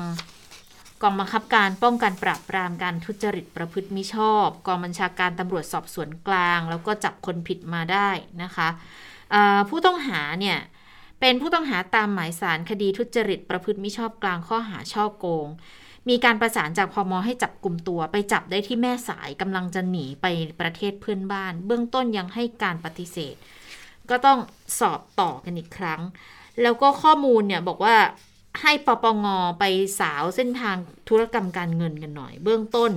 [1.01, 8.09] กองบังคับการป้องกันปราบปรามการทุจริตประพฤติมิชอบ กองบัญชาการตำรวจสอบสวนกลาง แล้วก็จับคนผิดมาได้
[8.43, 8.69] นะคะ
[9.69, 10.57] ผู้ต้องหาเนี่ย
[11.19, 15.47] เป็นผู้ต้องหาตามหมายสารคดีทุจริตประพฤติมิชอบกลางข้อหาช่อโกง
[16.09, 20.25] มีการประสานจากพมให้จับกลุ่มตัว ไปจับได้ที่แม่สายกำลังจะหนีไป
[20.61, 23.35] ประเทศเพื่อนบ้าน เบื้องต้นยังให้การปฏิเสธ
[24.09, 24.39] ก็ต้อง
[24.79, 26.01] สอบต่อกันอีกครั้ง
[26.61, 27.95] แล้วก็ข้อมูลเนี่ยบอกว่า
[28.61, 29.25] ให้ปปง
[29.59, 29.63] ไป
[29.99, 30.75] สาวเส้นทาง
[31.09, 32.91] ธุรกรรมการเงินกันหน่อย เบื้องต้น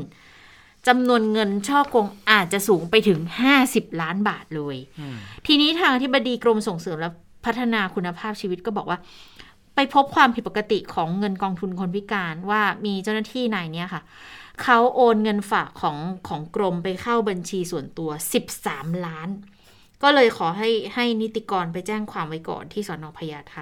[0.89, 3.21] จำนวนเงินช่อโกงอาจจะสูงไปถึง
[3.61, 4.77] 50 ล้านบาทเลย
[5.47, 7.11] ทีนี้ทางที่บดีกรมส่งเสริมและ
[7.45, 8.99] พัฒนาคุณภาพชีวิตก็บอกว่า
[9.75, 14.03] ไปพบความผิดปกติของเงินกองทุนคนพิการว่ามีเจ้าหน้าที่นายเนี้ยค่ะ
[14.63, 15.99] เขาโอนเงินฝากของ
[16.29, 18.11] ของกรมไปเข้าบัญชีส่วนตัว
[18.57, 19.29] 13 ล้าน
[20.03, 23.57] ก็เลยขอให้ให้นิติกรไปแจ้งความไว้ก่อนที่สอนอพญาไท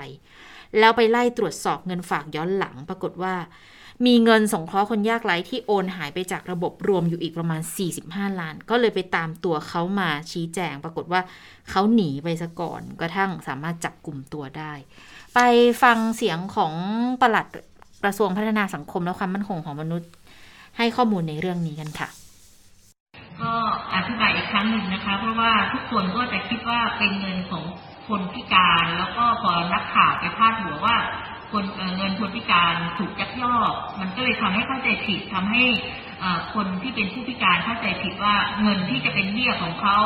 [0.78, 3.34] แล้วไปไล่ตรวจสอบเงินฝากย้อนหลังปรากฏว่า
[4.06, 7.60] มีเงินสงเคราะห์คนยากไร้ที่โอนหายไปจากระบบรวมอยู่อีกประมาณ
[8.00, 11.20] 45 ล้าน ก็เลยไปตามตัวเขามาชี้แจง ปรากฏว่า
[11.70, 14.72] เขาหนีไปซะก่อนกระทั่งสามารถจับกลุ่มตัวได้
[15.34, 15.40] ไป
[15.82, 16.72] ฟังเสียงของ
[17.20, 17.46] ปลัด
[18.04, 20.10] กระทรวงพัฒนาสังคมและความมั่นคงของมนุษย์
[20.78, 22.08] ให้ข้อมูลในเรื่องนี้กันค่ะ
[23.42, 23.52] ก็
[23.94, 27.64] อธิบายอีกครั้งหนึ่งนะคะ เพราะว่าทุกคนก็จะคิดว่าเป็นเงินของ
[28.08, 30.96] คนพิการ แล้วก็พอนักข่าวไปพาดหัวว่า
[31.52, 31.64] คน
[31.96, 35.64] เงินคนพิการถูกยักยอกมันก็เลยทำให้เข้าใจผิดทำให้
[36.54, 39.98] คนที่เป็นผู้พิการเข้าใจผิดว่าเงินที่จะเป็นเบี้ยของเขา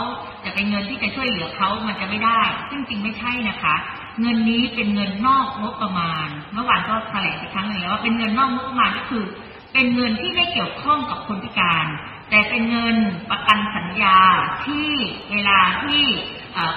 [0.45, 3.77] จะเป็นเงินที่จะช่วยเหลือเขามันจะไม่ได้ ซึ่งจริงไม่ใช่นะคะ
[4.21, 9.25] เงินนี้เป็นเงินนอกงบประมาณ เมื่อวานก็แถลงอีกครั้งหนึ่งแล้วว่าเป็นเงินนอกงบประมาณก็คือ
[9.73, 11.87] เป็นเงินที่ไม่เกี่ยวข้องกับคนพิการ
[12.31, 12.97] แต่เป็นเงิน
[13.31, 14.19] ประกันสัญญา
[14.67, 14.89] ที่
[15.33, 16.03] เวลาที่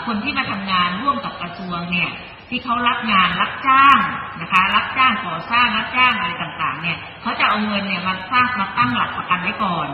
[0.06, 2.12] คนที่มาทำงานร่วมกับกระทรวงเนี่ย
[2.50, 4.00] ที่เขารับงานรับจ้าง
[4.42, 9.88] นะคะ รับจ้างก่อสร้างรับจ้างอะไรต่างๆ เนี่ยเขาจะเอาเงินเนี่ยมาสร้างมาตั้งหลักประกันไว้ก่อน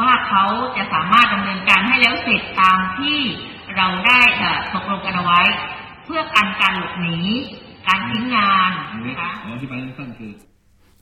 [0.00, 0.44] ว่าเขา
[0.76, 3.18] จะสามารถดำเนินการให้แล้วเสร็จตามที่
[3.76, 4.20] เราได้
[4.74, 5.42] ตกลงกันเอาไว้
[6.08, 7.16] เพื่อกันการหลบหนี
[7.86, 8.70] การทิ้งงาน
[9.06, 10.32] นะคะขออธิบายสั้นๆคือ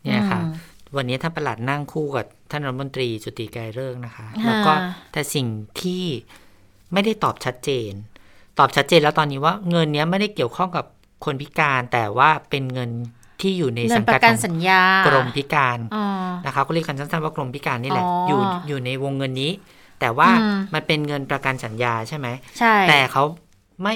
[0.05, 0.53] เนี่ยค่ะอืม
[0.97, 4.73] วันนี้ท่านประหลัดนั่งคู่กับท่านรัฐมนตรีจุติไกรเลิกษ์นะคะค่ะแล้วก็
[5.13, 5.47] แต่สิ่ง
[5.81, 6.05] ที่
[6.93, 7.93] ไม่ได้ตอบชัดเจน
[8.59, 10.85] ตอบชัดเจนแล้วตอนนี้ว่าเงินเนี้ยไม่ได้เกี่ยวข้องกับ
[11.25, 12.91] คนพิการแต่ว่าเป็นเงิน
[13.41, 16.05] ที่อยู่ในเงิสันงปกัดระกันของสัญญากรมพิการอ๋อ
[16.47, 19.53] นะคะก็เรียกกันสั้นๆว่ากรมพิการนี่แหละอ๋อออยู่อยู่ในวงเงินนี้
[20.01, 22.29] แต่ว่าอืมมันเป็นเงินประกันสัญญาใช่ไหม
[22.59, 23.25] ใช่แต่เขา
[23.83, 23.95] ไม่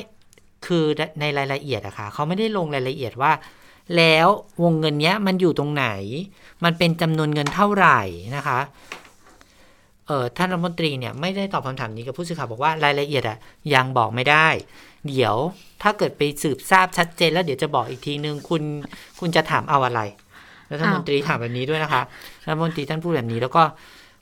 [0.67, 0.85] คือ
[1.21, 3.33] ในรายละเอียดอะค่ะเขาไม่ได้ลงรายละเอียดว่า
[3.97, 4.29] แล้ว
[4.63, 5.87] วงเงินเนี้ยมันอยู่ตรงไหน
[6.65, 8.01] มันเป็นจำนวนเงินเท่าไหร่
[8.37, 8.61] นะคะ
[10.07, 13.39] เออท่านรัฐมนตรีเนี่ยไม่ได้ตอบคำถามนี้กับผู้สื่อข่าวบอกว่ารายละเอียดอะ
[13.75, 14.47] ยังบอกไม่ได้
[15.09, 15.37] เดี๋ยว
[15.83, 18.63] ถ้าเกิดไปสืบทราบชัดเจน แล้วเดี๋ยวจะบอกอีกทีนึงคุณ
[19.21, 20.01] คุณจะถามเอาอะไร
[20.73, 22.03] รัฐมนตรีถามแบบนี้ด้วยนะคะ
[22.47, 23.63] รัฐมนตรีท่านพูดแบบนี้แล้วก็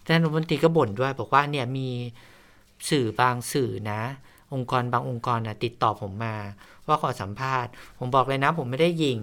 [0.04, 1.88] ท่านรัฐมนตรีก็บ่นด้วย บอกว่าเนี่ยมี
[2.90, 4.02] สื่อบางสื่อนะ
[4.54, 6.36] องค์กรบางองค์กรนะติดต่อผมมา
[6.86, 9.18] ว่าขอสัมภาษณ์ ผมบอกเลยนะ ผมไม่ได้ยิง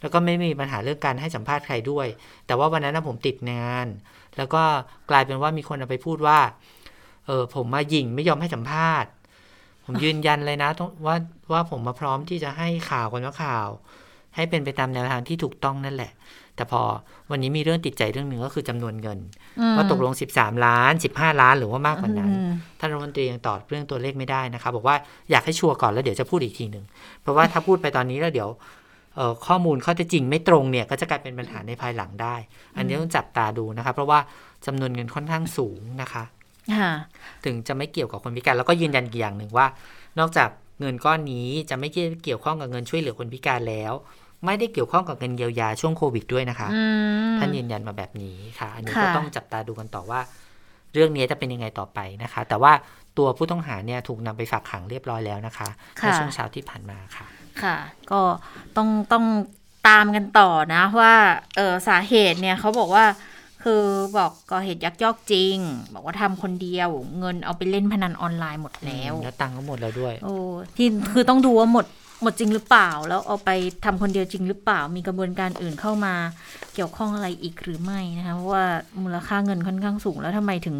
[0.00, 2.06] แล้วก็ไม่มีปัญหาเรื่องการให้สัมภาษณ์ใครด้วย
[2.46, 3.86] แต่ว่าวันนั้นนะผมติดงาน
[4.36, 4.62] แล้วก็
[5.10, 6.38] กลายเป็นว่ามีคนเอาไปพูดว่า
[7.26, 9.10] เออผมมายิงไม่ยอมให้สัมภาษณ์
[9.84, 10.70] ผมยืนยันเลยนะ
[11.06, 11.16] ว่า
[11.52, 13.68] ว่าผมมาพร้อมที่จะให้ข่าวคนว่าข่าว
[14.36, 16.12] ให้เป็นไปตามแนวทางที่ถูกต้องนั่นแหละ
[16.56, 16.82] แต่พอ
[17.30, 19.18] วันนี้มีเรื่องติดใจเรื่องหนึ่งก็คือจำนวนเงิน
[19.60, 24.96] อืมว่าตกลง 13 ล้าน 15 ล้านหรือว่ามากกว่านั้นอืมท่านรัฐมนตรียังตอบเรื่องตัวเลขไม่ได้นะคะบอกว่า
[25.30, 26.84] อยากให้ชัวร์ก่อนแล้วเดี๋ยวจะพูดอีกทีหนึ่ง
[27.22, 28.48] เพราะว่าถ้าพูดไปตอนนี้แล้วเดี๋ยว
[29.16, 32.34] เอ่อข้อมูลข้อเท็จจริงไม่ตรงเนี่ยก็จะกลายเป็นปัญหาในภายหลังได้
[32.76, 34.18] อันนี้ต้องจับตาดูนะคะ เพราะว่า
[34.66, 36.24] จำนวนเงินค่อนข้างสูงนะคะ
[36.76, 36.92] ค่ะ
[37.44, 39.66] ถึงจะไม่เกี่ยวกับคนพิการแล้วก็ยืนยันอีกอย่างหนึ่งว่า
[40.18, 40.48] นอกจาก
[40.80, 41.88] เงินก้อนนี้จะไม่
[42.24, 43.92] เกี่ยวข้องกับเงินช่วยเหลือคนพิการแล้ว
[44.44, 46.82] ไม่ได้เกี่ยวข้องกับเงินเยียวยาช่วงโควิดด้วยนะคะอื
[47.32, 50.20] มท่านยืนยันมาแบบนี้ค่ะ อันนี้ค่ะก็ต้องจับตาดูกันต่อว่า
[50.92, 52.72] เรื่องนี้จะเป็นยังไงต่อไปนะคะ แต่ว่า
[53.18, 57.26] ตัวผู้ต้องหาเนี่ยถูกนำไปฝากขังเรียบร้อยแล้วนะคะเมื่อช่วงเช้าที่ผ่านมาค่ะ
[57.62, 57.76] ค่ะ
[58.10, 58.20] ก็
[58.76, 59.24] ต้องต้อง
[59.88, 61.14] ตามกันต่อนะว่า
[61.56, 63.04] เออสาเหตุเนี่ยเขาบอกว่า
[63.64, 63.82] คือ
[64.18, 65.56] บอกก่อเหตุยักยอกจริง
[65.94, 70.34] บอกว่าทำคนเดียวเงินเอาไปเล่นพนันออนไลน์หมดแล้วแล้วตังค์ก็หมดแล้วด้วย โอ้
[70.76, 71.86] ที่คือต้องดูว่าหมด
[72.22, 73.50] หมดจริงหรือเปล่า แล้วเอาไป
[73.84, 76.14] ทำคนเดียวจริงหรือเปล่า มีกระบวนการอื่นเข้ามา
[76.74, 78.64] เกี่ยวข้องอะไรอีกหรือไม่นะคะเพราะว่า
[79.02, 80.76] มูลค่าเงินค่อนข้างสูงแล้วทำไมถึง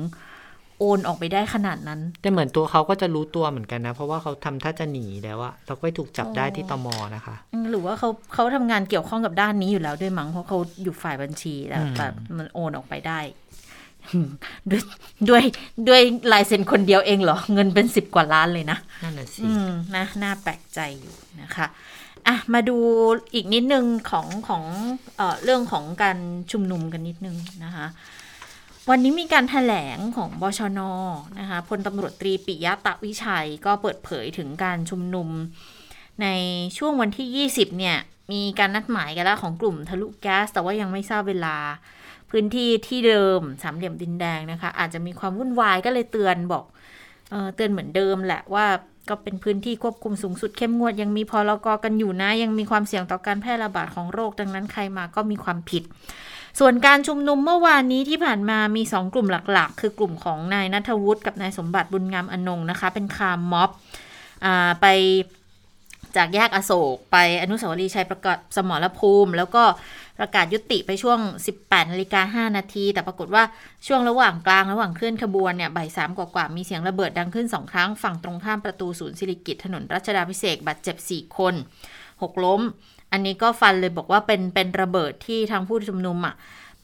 [0.79, 7.37] โอนออกไปได้ขนาดนั้น แต่เหมือนตัวเขาก็จะรู้ตัวเหมือนกันนะ เพราะว่าเขาทำท่าจะหนีแล้วอะเราก็ไปถูกจับได้ที่ตมนะคะ
[7.71, 12.07] หรือว่าเขาเขาทำงานเกี่ยวข้องกับด้านนี้อยู่แล้วด้วยมั้งเพราะเขาอยู่ฝ่ายบัญชีแล้วอืมแต่
[12.39, 13.19] มันโอนออกไปได้
[14.71, 14.83] ด้วย
[15.29, 15.43] ด้วย
[15.89, 16.03] ด้วย
[16.33, 21.67] ลายเซ็นคนเดียวเองเหรอ เงินเป็นสิบกว่าล้านเลยนะ นั่นน่ะสิอืมนะน่าแปลกใจอยู่นะคะ
[22.27, 22.77] อะมาดู
[23.35, 24.65] อีกนิดนึงของของ
[25.17, 26.19] เอ่อเรื่องของการ
[26.53, 27.87] ชุมนุมกันนิดนึงนะคะ
[28.91, 30.81] วันนี้มีการถแถลงของบชน
[31.39, 35.29] นะคะพลตำรวจตรีปิยะตะวิชัยก็เปิดเผยถึงการชุมนุม
[36.23, 36.27] ใน
[36.79, 37.97] ช่วงวันที่ 20 เนี่ย
[38.33, 41.57] มีการนัดหมายกันแล้วของกลุ่มทะลุแก๊ส แต่ว่ายังไม่ทราบเวลา
[42.31, 46.65] พื้นที่ที่เดิมสามเหลี่ยมดินแดงนะคะ อาจจะมีความวุ่นวายก็เลยเตือนบอก
[47.31, 48.67] เออเตือนเหมือนเดิมแหละว่า
[49.09, 55.83] ก็เป็นพื้นที่ควบคุมสูงสุดเข้มงวด ยังมีพรกกันอยู่นะ ยังมีความเสี่ยงต่อการแพร่ระบาดของโรคดังนั้นใครมาก็มีความผิด
[56.61, 63.71] ส่วนการชุมนุมเมื่อวานนี้ที่ผ่านมามีสองกลุ่มหลักๆ คือกลุ่มของนายนัทวุฒิกับนายสมบัติบุญงามอนงนะคะ เป็นคามม็อบ
[64.45, 64.47] อ
[64.81, 64.87] ไป
[66.17, 69.63] จากแยกอโศกไปอนุสาวรีย์ชัยประกาศสมรภูมิ แล้วก็
[70.19, 71.19] ประกาศยุติไปช่วง
[71.57, 73.43] 18นาฬิกา5นาที แต่ปรากฏว่า
[73.87, 81.55] ช่วงระหว่างกลางระหว่างเคลื่อนขบวนเนี่ยบ่ายสามกว่าๆมีเสียงระเบิดดังขึ้น2ครั้งฝั่งตรงข้ามประตูศูนย์สิริกิตถนนรัชดาพิเศษกบาดเจ็บ 4 คน
[82.01, 82.61] 6ล้ม
[83.13, 86.35] อันนี้ก็ฟันเลยบอกว่าเป็นเป็นระเบิดที่ทางผู้ชุมนุมอะ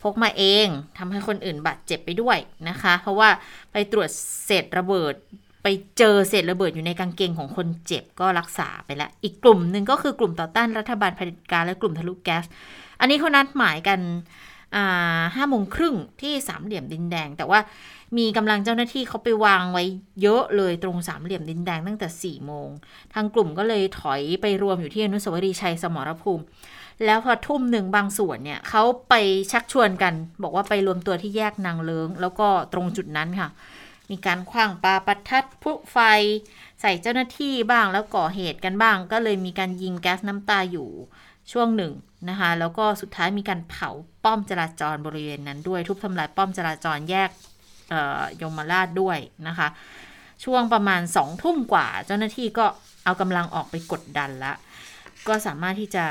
[0.03, 0.67] พกมาเอง
[0.99, 3.29] ทำให้คนอื่นบาดเจ็บไปด้วยนะคะ เพราะว่า
[3.73, 4.09] ไปตรวจ
[4.47, 5.15] เศษระเบิด
[5.63, 5.67] ไป
[5.99, 12.45] เจอเศษระเบิดอยู่ในกางเกงของคนเจ็บก็รักษาไปแล้ว อีกกลุ่มหนึ่งก็คือกลุ่มต่อต้านรัฐบาลเผด็จการและกลุ่มทะลุแก๊ส
[13.03, 14.01] อันนี้เขานัดหมายกัน
[15.35, 17.61] ห้าโมงครึ่งที่สามเหลี่ยมดินแดง แต่ว่า
[18.19, 19.85] มีกำลังเจ้าหน้าที่เขาไปวางไว้
[20.23, 22.69] เยอะเลยตรงสามเหลี่ยมดินแดงตั้งแต่สี่โมง
[23.15, 26.45] ทางกลุ่มก็เลยถอยไปรวมอยู่ที่อนุสาวรีย์ชัยสมรภูมิ
[27.05, 29.15] แล้วพอทุ่มหนึ่งบางส่วนเนี่ยเขาไป
[29.53, 33.49] ชักชวนกัน บอกว่าไปรวมตัวที่แยกนางเลิง แล้วก็ตรงจุดนั้นค่ะ
[34.11, 35.99] มีการคว้างปาประทัดพลุไฟ
[36.81, 40.89] ใส่เจ้าหน้าที่บ้างแล้วก่อเหตุกันบ้าง ก็เลยมีการยิงแก๊สน้ำตาอยู่
[41.53, 41.93] ช่วงหนึ่ง
[42.29, 43.91] นะคะ แล้วก็สุดท้ายมีการเผา
[44.25, 47.31] ป้อมจราจรบริเวณนั้นด้วย ทุบทำลายป้อมจราจรแยก
[48.43, 49.19] ยมราชด้วย
[49.49, 49.69] นะคะ
[50.45, 52.67] ช่วงประมาณสองทุ่มกว่า เจ้าหน้าที่ก็
[53.05, 54.53] เอากำลังออกไปกดดันละ
[55.29, 56.07] ก็สามารถที่จะ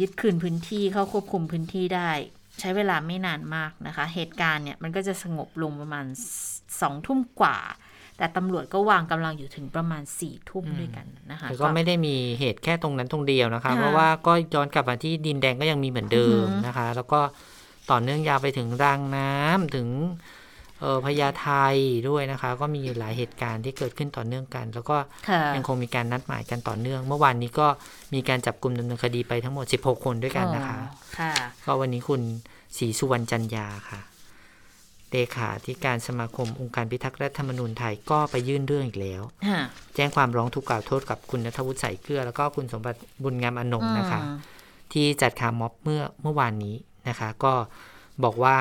[0.00, 2.10] ยึดคืนพื้นที่เข้าควบคุมพื้นที่ได้
[2.60, 6.06] ใช้เวลาไม่นานมากนะคะ เหตุการณ์เนี่ยมันก็จะสงบลงประมาณ
[6.80, 7.58] สองทุ่มกว่า
[8.18, 17.20] แต่ตำรวจก็วางกำลังอยู่ถึงประมาณสี่ทุ่มด้วยกันนะคะแต่ก็ไม่ได้มีเหตุแค่ตรงนั้นตรงเดียวนะคะค่ะเพราะว่าก็ย้อนกลับมาที่ดินแดงก็ยังมีเหมือนเดิมอือหือนะคะ แล้วก็
[17.90, 19.88] ต่อเนื่องยาวไปถึงรางน้ำถึง
[20.80, 21.48] เออพญาไท
[22.08, 24.96] ด้วยนะคะ ก็มีหลายเหตุการณ์ที่เกิดขึ้นต่อเนื่องกัน แล้วก็
[25.28, 27.66] ค่ะยังคงมีการนัดหมายกันต่อเนื่อง เมื่อวานนี้ก็
[28.14, 31.32] มีการจับกลุ่มดำเนินคดีไปทั้งหมด 16 คนด้วยกันนะคะอ๋อค่ะ
[31.64, 32.20] ก็วันนี้คุณ
[32.76, 34.00] ศรีสุวรรณจันยาค่ะ
[35.14, 39.60] เลขาธิการสมาคมองค์การพิทักษ์รัฐธรรมนูญไทยก็ไปยื่นเรื่องอีกแล้วค่ะ
[39.94, 44.38] แจ้งความร้องทุกข์กล่าวโทษกับคุณนัทวุฒิใส่เกลือ แล้วก็คุณสมบัติบุญงามอนงค์นะคะอืม
[44.92, 46.76] ที่จัดคาร์ม็อบเมื่อเมื่อวานนี้
[47.08, 47.52] นะคะ ก็
[48.24, 48.56] บอกว่า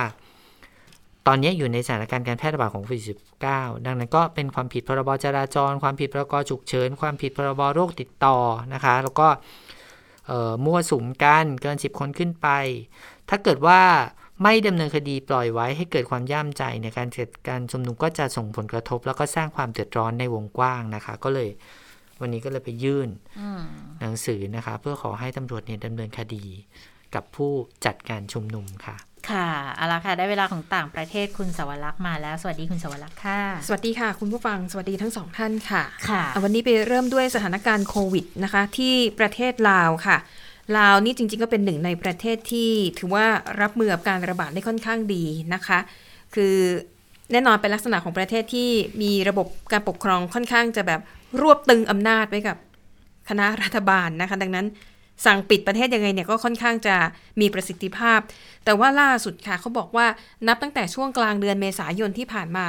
[1.27, 3.03] ตอนนี้อยู่ในสถานการณ์การแพร่ระบาดของโควิด
[3.45, 8.37] -19 ดังนั้นก็เป็นความผิดพรบจราจร ความผิดพรกฉุกเฉิน ความผิดพรบโรคติดต่อ
[8.73, 9.27] นะคะ แล้วก็
[10.27, 12.47] เอ่อมั่วสุมกันเกิน 10 คนขึ้นไป
[13.29, 13.81] ถ้าเกิดว่า
[14.41, 21.49] ไม่ดำเนินคดีปล่อยไว้ให้เกิดความย่ามใจในการเกิดการชุมนุมก็จะส่งผลกระทบ แล้วก็สร้างความเดือดร้อนในวงกว้างนะคะ ก็เลย
[22.21, 23.09] วันนี้ก็เลยไปยื่น
[24.01, 26.45] หนังสือนะคะ เพื่อขอให้ตำรวจเนี่ยดำเนินคดี
[27.15, 27.51] กับผู้
[27.85, 28.97] จัดการชุมนุมค่ะ
[29.29, 40.17] ค่ะเอาละค่ะ ได้เวลาของต่างประเทศคุณสวรักษ์มาแล้ว สวัสดีคุณสวรักษ์ค่ะ สวัสดีค่ะ คุณผู้ฟัง สวัสดีทั้งสองท่านค่ะ ค่ะ วันนี้ไปเริ่มด้วยสถานการณ์โควิดนะคะ ที่ประเทศลาวค่ะ
[40.77, 43.25] ลาวนี่จริง ๆ ก็เป็นหนึ่งในประเทศที่ถือว่า
[43.61, 45.79] รับมือกับการระบาดได้ค่อนข้างดีนะคะ
[46.35, 46.55] คือ
[47.31, 48.69] แน่นอนเป็นลักษณะของประเทศที่
[49.01, 51.01] มีระบบการปกครองค่อนข้างจะแบบ
[51.41, 52.57] รวบตึงอำนาจไว้กับ
[53.29, 54.65] คณะรัฐบาลนะคะ ดังนั้น
[55.25, 56.95] สั่งปิดประเทศยังไงเนี่ยก็ค่อนข้างจะ
[57.41, 58.19] มีประสิทธิภาพ
[58.65, 60.05] แต่ว่าล่าสุดค่ะเขาบอกว่า
[60.47, 62.67] นับตั้งแต่ช่วงกลางเดือนเมษายนที่ผ่านมา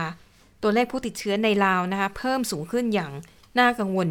[0.62, 3.12] ตัวเลขผู้ติดเชื้อในลาวนะคะ เพิ่มสูงขึ้นอย่าง
[3.59, 4.09] น่ากังวล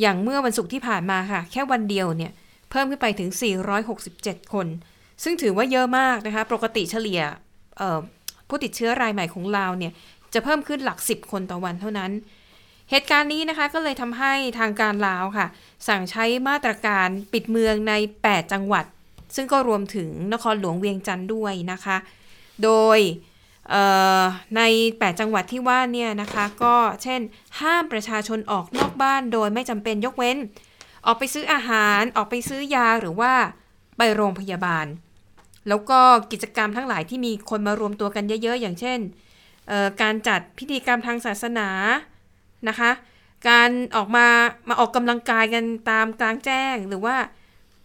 [0.00, 2.32] อย่างเมื่อวันศุกร์ที่ผ่านมาค่ะ แค่วันเดียวเนี่ย
[2.72, 3.30] เพิ่มขึ้นไปถึง
[3.90, 4.66] 467 คน
[5.22, 7.20] ซึ่งถือว่าเยอะมากนะคะ ปกติเฉลี่ย
[8.48, 9.92] ผู้ติดเชื้อรายใหม่ของลาวเนี่ย
[10.34, 12.10] จะเพิ่มขึ้นหลัก 10 คนต่อวันเท่านั้น
[12.90, 15.46] เหตุการณ์นี้นะคะก็เลยทำให้ทางการลาวค่ะ
[15.88, 17.92] สั่งใช้มาตรการปิดเมืองใน
[18.24, 18.84] 8 จังหวัด
[19.36, 21.96] ซึ่งก็รวมถึงนครหลวงเวียงจันทร์ด้วยนะคะ
[22.64, 22.98] โดย
[24.56, 27.20] ใน 8 จังหวัดที่ว่าเนี่ยนะคะ ก็เช่น
[27.60, 30.38] ห้ามประชาชนออกนอกบ้านโดยไม่จำเป็นยกเว้น
[31.06, 33.32] ออกไปซื้ออาหารออกไปซื้อยาหรือว่า
[33.96, 34.86] ไปโรงพยาบาล
[35.68, 36.00] แล้วก็
[36.32, 38.98] กิจกรรมทั้งหลายที่มีคนมารวมตัวกันเยอะ ๆ อย่างเช่น
[40.02, 41.68] การจัดพิธีกรรมทางศาสนา
[42.68, 42.90] นะคะ
[43.48, 44.26] การออกมา
[44.68, 47.16] มาออกกำลังกายกันตามกลางแจ้ง หรือว่า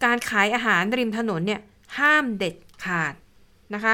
[0.05, 1.61] การขายอาหารริมถนนเนี่ย
[1.97, 2.55] ห้ามเด็ด
[2.86, 3.13] ขาด
[3.74, 3.93] นะคะ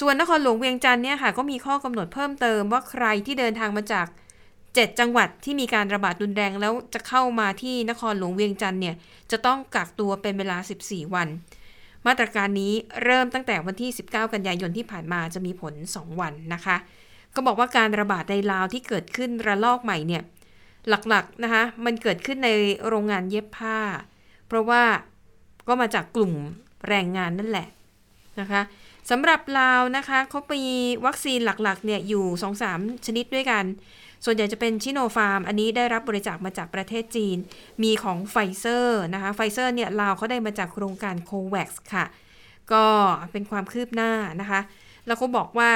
[0.00, 4.06] ส่วนนครหลวงเวียงจันทร์เนี่ยค่ะก็มีข้อกำหนดเพิ่มเติมว่าใครที่เดินทางมาจาก
[4.74, 8.96] 7 จังหวัดที่มีการระบาดรุนแรงแล้วจะเข้ามาที่นครหลวงเวียงจันทร์เนี่ย
[9.30, 11.28] จะต้องกักตัวเป็นเวลา 14 วัน
[12.06, 12.72] มาตรการนี้
[13.04, 16.76] เริ่มตั้งแต่วันที่ 19 กันยายนที่ผ่านมาจะมีผล 2 วันนะคะ
[17.34, 20.22] ก็บอกว่าการระบาดในลาวที่เกิดขึ้นระลอกใหม่เนี่ย
[20.88, 22.50] หลักๆนะคะมันเกิดขึ้นใน
[22.86, 23.78] โรงงานเย็บผ้า
[24.46, 24.82] เพราะว่า
[25.68, 26.32] ก็มาจากกลุ่ม
[26.88, 27.68] แรงงานนั่นแหละ
[28.40, 28.62] นะคะ
[29.10, 30.64] สำหรับลาวนะคะเขามี
[31.06, 32.24] วัคซีนหลักๆเนี่ยอยู่
[32.64, 33.64] 2-3 ชนิดด้วยกัน
[34.24, 37.36] ส่วนใหญ่จะเป็นซิโนฟาร์ม อันนี้ได้รับบริจาคมาจากประเทศจีน
[37.82, 42.04] มีของไฟเซอร์นะคะ ไฟเซอร์เนี่ยลาวเขาได้มาจากโครงการโคแวกซ์ค่ะ
[42.72, 42.84] ก็
[43.32, 44.60] เป็นความคืบหน้านะคะ
[45.06, 45.70] แล้วเขาบอกว่า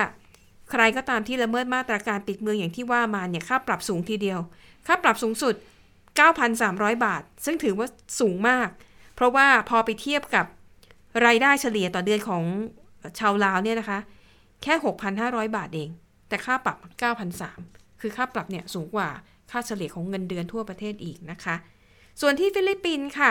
[0.70, 4.40] ใครก็ตามที่ละเมิดมาตรการปิดเมืองอย่างที่ว่ามาเนี่ยค่าปรับสูงทีเดียว
[4.86, 5.54] ค่าปรับสูงสุด
[6.28, 7.86] 9,300 บาท ซึ่งถือว่า
[8.20, 8.68] สูงมาก
[9.14, 10.46] เพราะว่าพอไปเทียบกับ
[11.26, 12.42] รายได้เฉลี่ยต่อเดือนของ
[13.18, 13.98] ชาวลาวเนี่ยนะคะ
[14.62, 14.74] แค่
[15.14, 15.88] 6,500 บาทเอง
[16.28, 17.75] แต่ค่าปรับ 9,300
[18.06, 19.08] คือค่าปรับเนี่ยสูงกว่า
[19.50, 21.54] ค่าเฉลี่ยของเงินเดือนทั่วประเทศอีกนะคะ
[22.20, 23.30] ส่วนที่ฟิลิปปินส์ค่ะ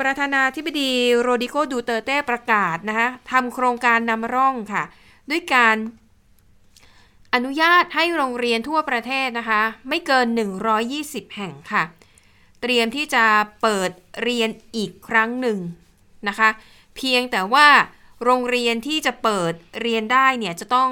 [0.00, 0.90] ประธานาธิบดี
[1.20, 4.84] โรดริโกดูแตร์เตประกาศนะคะทำโครงการนำร่องค่ะ
[5.30, 5.76] ด้วยการ
[7.34, 10.26] อนุญาตให้โรงเรียนทั่วประเทศนะคะ ไม่เกิน
[10.82, 11.82] 120 แห่งค่ะ
[12.60, 13.24] เตรียมที่จะ
[13.62, 13.90] เปิด
[14.22, 15.58] เรียนอีกครั้งหนึ่ง
[16.28, 16.48] นะคะ
[16.96, 17.68] เพียงแต่ว่า
[18.24, 20.90] โรงเรียนที่จะเปิดเรียนได้เนี่ยจะต้อง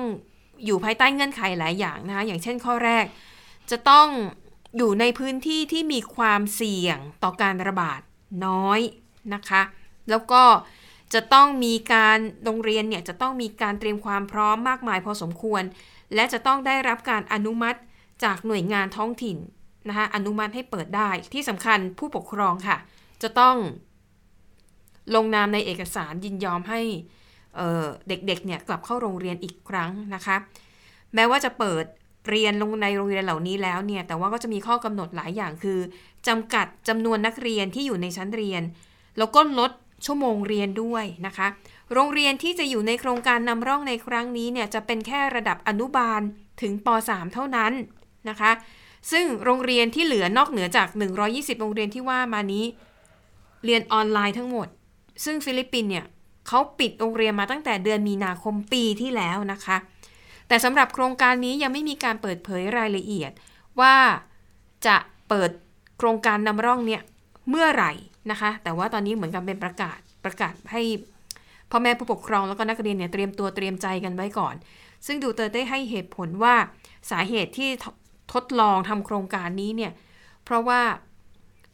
[0.64, 3.04] อยู่ภายใต้เงื่อนไขหลายอย่างนะคะอย่างเช่นข้อแรก
[3.70, 4.08] จะต้อง
[4.76, 8.00] อยู่ในพื้นที่ที่มีความเสี่ยงต่อการระบาด
[8.46, 8.80] น้อย
[9.34, 9.62] นะคะ
[10.10, 10.42] แล้วก็
[11.14, 15.62] จะต้องมีการโรงเรียนเนี่ยจะต้องมีการเตรียมความพร้อมมากมายพอสมควร
[16.14, 17.78] และจะต้องได้รับการอนุมัติ
[18.24, 19.36] จากหน่วยงานท้องถิ่น
[19.88, 22.76] นะคะอนุมัติให้เปิดได้ที่สำคัญผู้ปกครองค่ะ
[23.22, 23.56] จะต้อง
[25.14, 26.80] ลงนามในเอกสารยินยอมให้
[27.56, 30.36] เเด็กๆเนี่ยกลับเข้าโรงเรียนอีกครั้งนะคะ
[31.14, 31.84] แม้ว่าจะเปิด
[32.28, 35.78] เรียนลงในโรงเรียนเหล่านี้แล้วเนี่ยแต่ว่าก็จะมีข้อกำหนดหลายอย่างคือ
[36.28, 38.62] จำกัดจำนวนนักเรียนที่อยู่ในชั้นเรียน
[39.18, 39.70] แล้วก็ลด
[40.06, 41.46] ชั่วโมงเรียนด้วยนะคะ
[41.92, 46.20] โรงเรียนที่จะอยู่ในโครงการนำร่องในครั้งนี้เนี่ยจะเป็นแค่ระดับอนุบาล
[46.62, 47.72] ถึงป .3 เท่านั้น
[48.28, 48.50] นะคะ
[49.12, 50.88] ซึ่งโรงเรียนที่เหลือนอกเหนือจาก
[51.24, 52.64] 120 โรงเรียนที่ว่ามานี้
[53.64, 54.68] เรียนออนไลน์ทั้งหมด
[55.24, 56.04] ซึ่งฟิลิปปินส์เนี่ย
[56.50, 59.76] เขาปิดโรงเรียนมาตั้งแต่เดือนมีนาคมปีที่แล้วนะคะ
[60.48, 63.32] แต่สำหรับโครงการนี้ยังไม่มีการเปิดเผยรายละเอียด
[63.80, 63.94] ว่า
[64.86, 64.96] จะ
[65.28, 65.50] เปิด
[65.98, 67.02] โครงการนำร่องเนี่ย
[67.50, 67.92] เมื่อไหร่
[68.30, 70.82] นะคะ แต่ว่าตอนนี้เหมือนกับเป็นประกาศประกาศให้
[71.70, 74.54] พ่อแม่ผู้ปกครองแล้วก็นักเรียนเนี่ยเตรียมตัวเตรียมใจกันไว้ก่อน
[75.06, 76.54] ซึ่งดูเตอร์ได้ให้เหตุผลว่า
[77.10, 77.84] สาเหตุที่ท
[78.32, 79.92] ทดลองทำโครงการนี้เนี่ย
[80.44, 80.80] เพราะว่า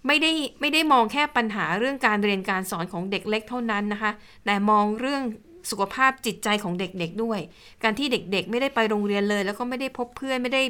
[0.07, 4.13] ไม่ได้ไม่ได้มองแค่ปัญหาเรื่องการเรียนการสอนของเด็กเล็กเท่านั้นนะคะ
[4.45, 5.23] แต่มองเรื่อง
[5.71, 7.41] สุขภาพจิตใจของเด็กๆด้วย
[7.83, 10.63] การที่เด็กๆ ไม่ได้ไปโรงเรียนเลย แล้วก็ไม่ได้พบเพื่อนไม่ได้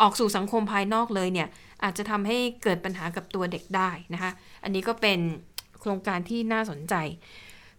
[0.00, 1.48] ออกสู่สังคมภายนอกเลยเนี่ย
[1.82, 4.30] อาจจะทำให้เกิดปัญหากับตัวเด็กได้นะคะ
[4.64, 5.18] อันนี้ก็เป็น
[5.80, 6.94] โครงการที่น่าสนใจ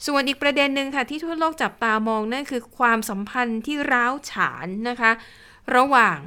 [0.08, 5.12] ส่วนอีกประเด็นหนึ่งค่ะที่ทั่วโลกจับตามองนั่นคือความสัมพันธ์ที่ร้าวฉานนะคะ
[5.76, 6.18] ระหว่าง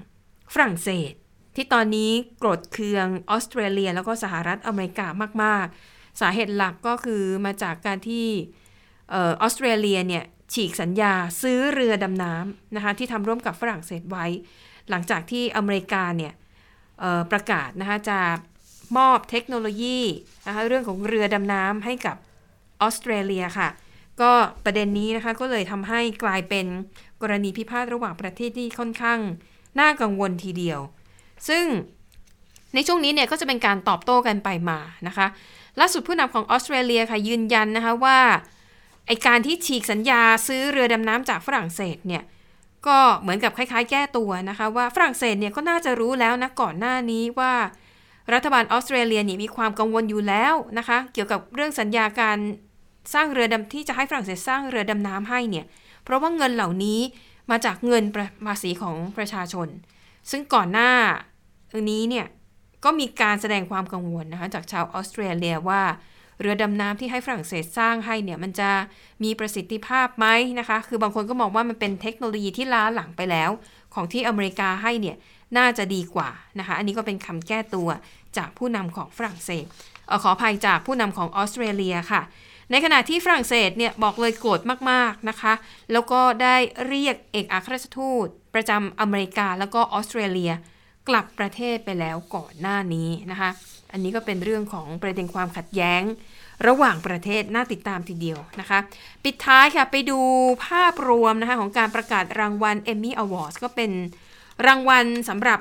[0.52, 1.12] ฝรั่งเศส
[1.54, 5.06] ที่ตอนนี้โกรธเคืองออสเตรเลีย แล้วก็สหรัฐอเมริกา
[5.42, 8.26] มาก ๆ สาเหตุหลักก็คือมาจากการที่
[9.10, 10.24] ออสเตรเลียเนี่ย
[10.54, 14.26] ฉีกสัญญาซื้อเรือดำน้ำนะคะที่ทำร่วมกับฝรั่งเศสไว้
[14.90, 16.32] หลังจากที่อเมริกาเนี่ย
[17.32, 18.18] ประกาศนะคะจะ
[18.98, 20.00] มอบเทคโนโลยี
[20.46, 22.16] นะคะเรื่องของเรือดำน้ำให้กับ
[22.82, 23.68] ออสเตรเลียค่ะ
[24.20, 24.32] ก็
[24.64, 26.66] ประเด็นนี้นะคะก็เลยทำให้กลายเป็น
[27.22, 29.18] กรณีพิพาทระหว่างประเทศที่ค่อนข้าง
[29.80, 30.80] น่ากังวลทีเดียว
[31.48, 31.64] ซึ่ง
[32.74, 35.26] ในช่วงนี้เนี่ยก็จะเป็นการตอบโต้กันไปมานะคะ
[35.80, 38.18] ล่าสุดผู้นำของออสเตรเลียค่ะยืนยันนะคะว่า
[39.06, 42.22] ไอการที่ฉีกสัญญาซื้อเรือดำน้ำจากฝรั่งเศสเนี่ย
[42.86, 47.52] ก็เหมือนกับคล้ายๆ แก้ตัวนะคะว่าฝรั่งเศสเนี่ยก็น่าจะรู้แล้วนะก่อนหน้านี้ว่า
[48.34, 52.38] รัฐบาลออสเตรเลียนี่มีความกังวลอยู่แล้วนะคะ เกี่ยวกับเรื่องสัญญาการ
[53.14, 55.66] สร้างเรือดำที่จะให้ฝรั่งเศสสร้างเรือดำน้ำให้เนี่ย
[56.04, 57.00] เพราะว่าเงินเหล่านี้
[57.50, 58.04] มาจากเงิน
[58.46, 59.68] ภาษีของประชาชน
[60.30, 60.90] ซึ่งก่อนหน้า
[61.90, 62.26] นี้เนี่ย
[62.84, 65.82] ก็มีการแสดงความกังวลนะคะจากชาวออสเตรเลียว่า
[66.40, 68.70] เรือดำน้ำที่ให้ฝรั่งเศสสร้างให้เนี่ยมันจะ
[69.24, 70.26] มีประสิทธิภาพไหม
[70.58, 73.50] นะคะ คือบางคนก็มองว่ามันเป็นเทคโนโลยีที่ล้าหลังไปแล้ว
[73.94, 75.16] ของที่อเมริกาให้เนี่ย
[75.58, 77.88] น่าจะดีกว่านะคะ อันนี้ก็เป็นคำแก้ตัว
[78.36, 79.64] จากผู้นำของฝรั่งเศส
[80.10, 82.22] ออขออภัยจากผู้นำของออสเตรเลียค่ะ
[82.70, 84.60] ในขณะที่ฝรั่งเศสเนี่ยบอกเลยโกรธ
[84.90, 85.52] มากๆนะคะ
[85.92, 86.56] แล้วก็ได้
[86.86, 90.52] เรียกเอกอัครราชทูต ประจำอเมริกาแล้วก็ออสเตรเลีย
[91.08, 93.50] กลับประเทศไปแล้วก่อนหน้านี้นะคะ
[93.92, 96.02] อันนี้ก็เป็นเรื่องของประเด็นความขัดแย้ง
[96.66, 98.78] ระหว่างประเทศน่าติดตามทีเดียวนะคะ
[99.24, 100.18] ปิดท้ายค่ะไปดู
[100.66, 103.90] ภาพรวมนะคะของการประกาศรางวัล Emmy Awards ก็เป็น
[104.66, 105.60] รางวัลสำหรับ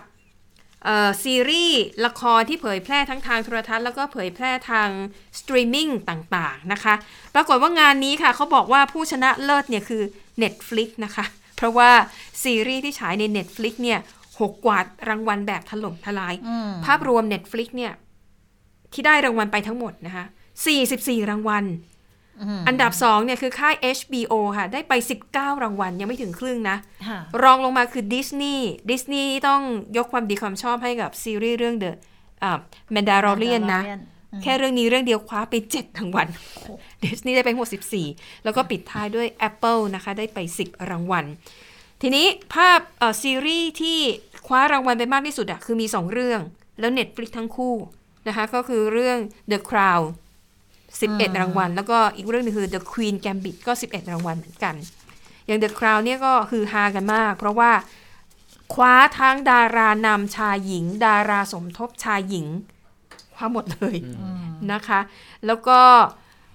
[1.24, 4.90] ซีรีส์ละครที่เผยแพร่ทั้งทางโทรทัศน์แล้วก็เผยแพร่ทาง
[5.40, 6.94] สตรีมมิ่งต่างๆนะคะ
[7.36, 10.04] ปรากฏว่างานนี้ค่ะเขาบอกว่าผู้ชนะเลิศเนี่ยคือ
[10.44, 11.26] Netflix นะคะ
[11.58, 11.92] เพราะว่า
[12.44, 14.00] ซีรีส์ที่ฉายใน Netflix เนี่ย
[14.41, 16.34] ก็กวาดรางวัลแบบถล่มทลาย
[16.86, 17.94] ภาพรวม Netflix เนี่ย
[18.94, 20.26] ที่ได้รางวัลไปทั้งหมดนะคะ
[20.78, 21.66] 44 รางวัล
[22.68, 24.94] อันดับ2เนี่ยคือค่าย HBO ค่ะ ได้ไป
[25.30, 26.78] 19 รางวัล ยังไม่ถึงครึ่งนะ
[27.44, 29.62] รองลงมาคือดิสนีย์ดิสนีย์ต้อง
[29.98, 31.92] ยกความดีความชอบให้กับซีรีส์เรื่อง The
[32.92, 33.82] แมนดารอเรียนนะ
[34.44, 36.28] แค่เรื่องนี้เรื่องเดียวคว้าไป 7 รางวัล
[37.04, 37.68] ดิสนีย์ได้ไปหมด
[38.06, 41.26] 14 แล้วก็ปิดท้ายด้วย Apple นะคะ ได้ไป 10 รางวัล
[42.02, 42.80] ทีนี้ภาพ
[43.24, 44.00] ซีรีส์ที่
[44.48, 46.42] คว้ารางวัลไปมากที่สุดอะคือมี 2 เรื่อง
[46.80, 47.76] แล้ว Netflix ทั้งคู่
[48.28, 49.18] นะคะก็คือเรื่อง
[49.52, 50.04] The Crown
[50.72, 54.76] 11 รางวัล แล้วก็อีกเรื่องนึงคือ The Queen Gambit ก็ 11 รางวัลเหมือนกัน
[55.46, 57.72] อย่าง The Crown เนี่ยก็คือฮากันมาก เพราะว่า
[58.74, 62.48] คว้าทั้งดารานำชายหญิง ดาราสมทบชายหญิง
[63.34, 63.96] คว้าหมดเลย
[64.74, 65.00] นะคะ
[65.46, 65.80] แล้วก็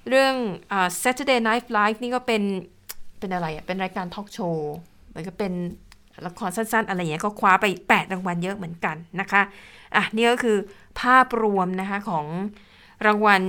[0.09, 0.35] เรื่อง
[0.72, 2.43] อ Saturday Night Live นี่ก็เป็น
[3.18, 4.74] เป็นอะไรอะเป็นรายการทอล์กโชว์
[5.14, 5.53] มันก็เป็น
[6.26, 9.42] ละครสั้นๆ อะไรอย่างเงี้ยก็คว้าไป 8 รางวัลเยอะเหมือนกันนะคะ
[9.96, 10.56] อะนี่ก็คือ
[11.00, 12.26] ภาพรวมนะคะของ
[13.06, 13.42] รางวัล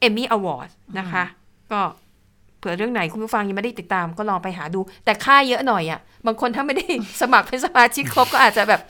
[0.00, 1.24] เอมมี่อวอร์ดนะคะ
[1.72, 1.80] ก็
[2.58, 6.86] เผื่อเรื่องไหนคุณผู้ฟังยังไม่ได้ติดตามก็ลองไปหาดู แต่ค่าเยอะหน่อยอะ่ะ บางคนถ้าไม่ได้
[7.20, 8.80] สมัครเป็นสมาชิกครบก็อาจจะแบบ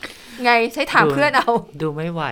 [0.45, 1.49] ไงใช้ถามเพื่อนเอา
[1.83, 2.23] ดูไม่ไหว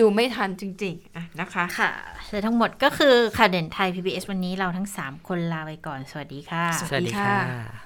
[0.00, 1.90] ดูไม่ทันจริงๆอะนะคะ ค่ะ
[2.30, 7.85] แต่ทั้งหมดก็คือข่าวเด่นไทย PBS วันนี้เราทั้ง 3 คนลาไปก่อน สวัสดีค่ะ สวัสดีค่ะ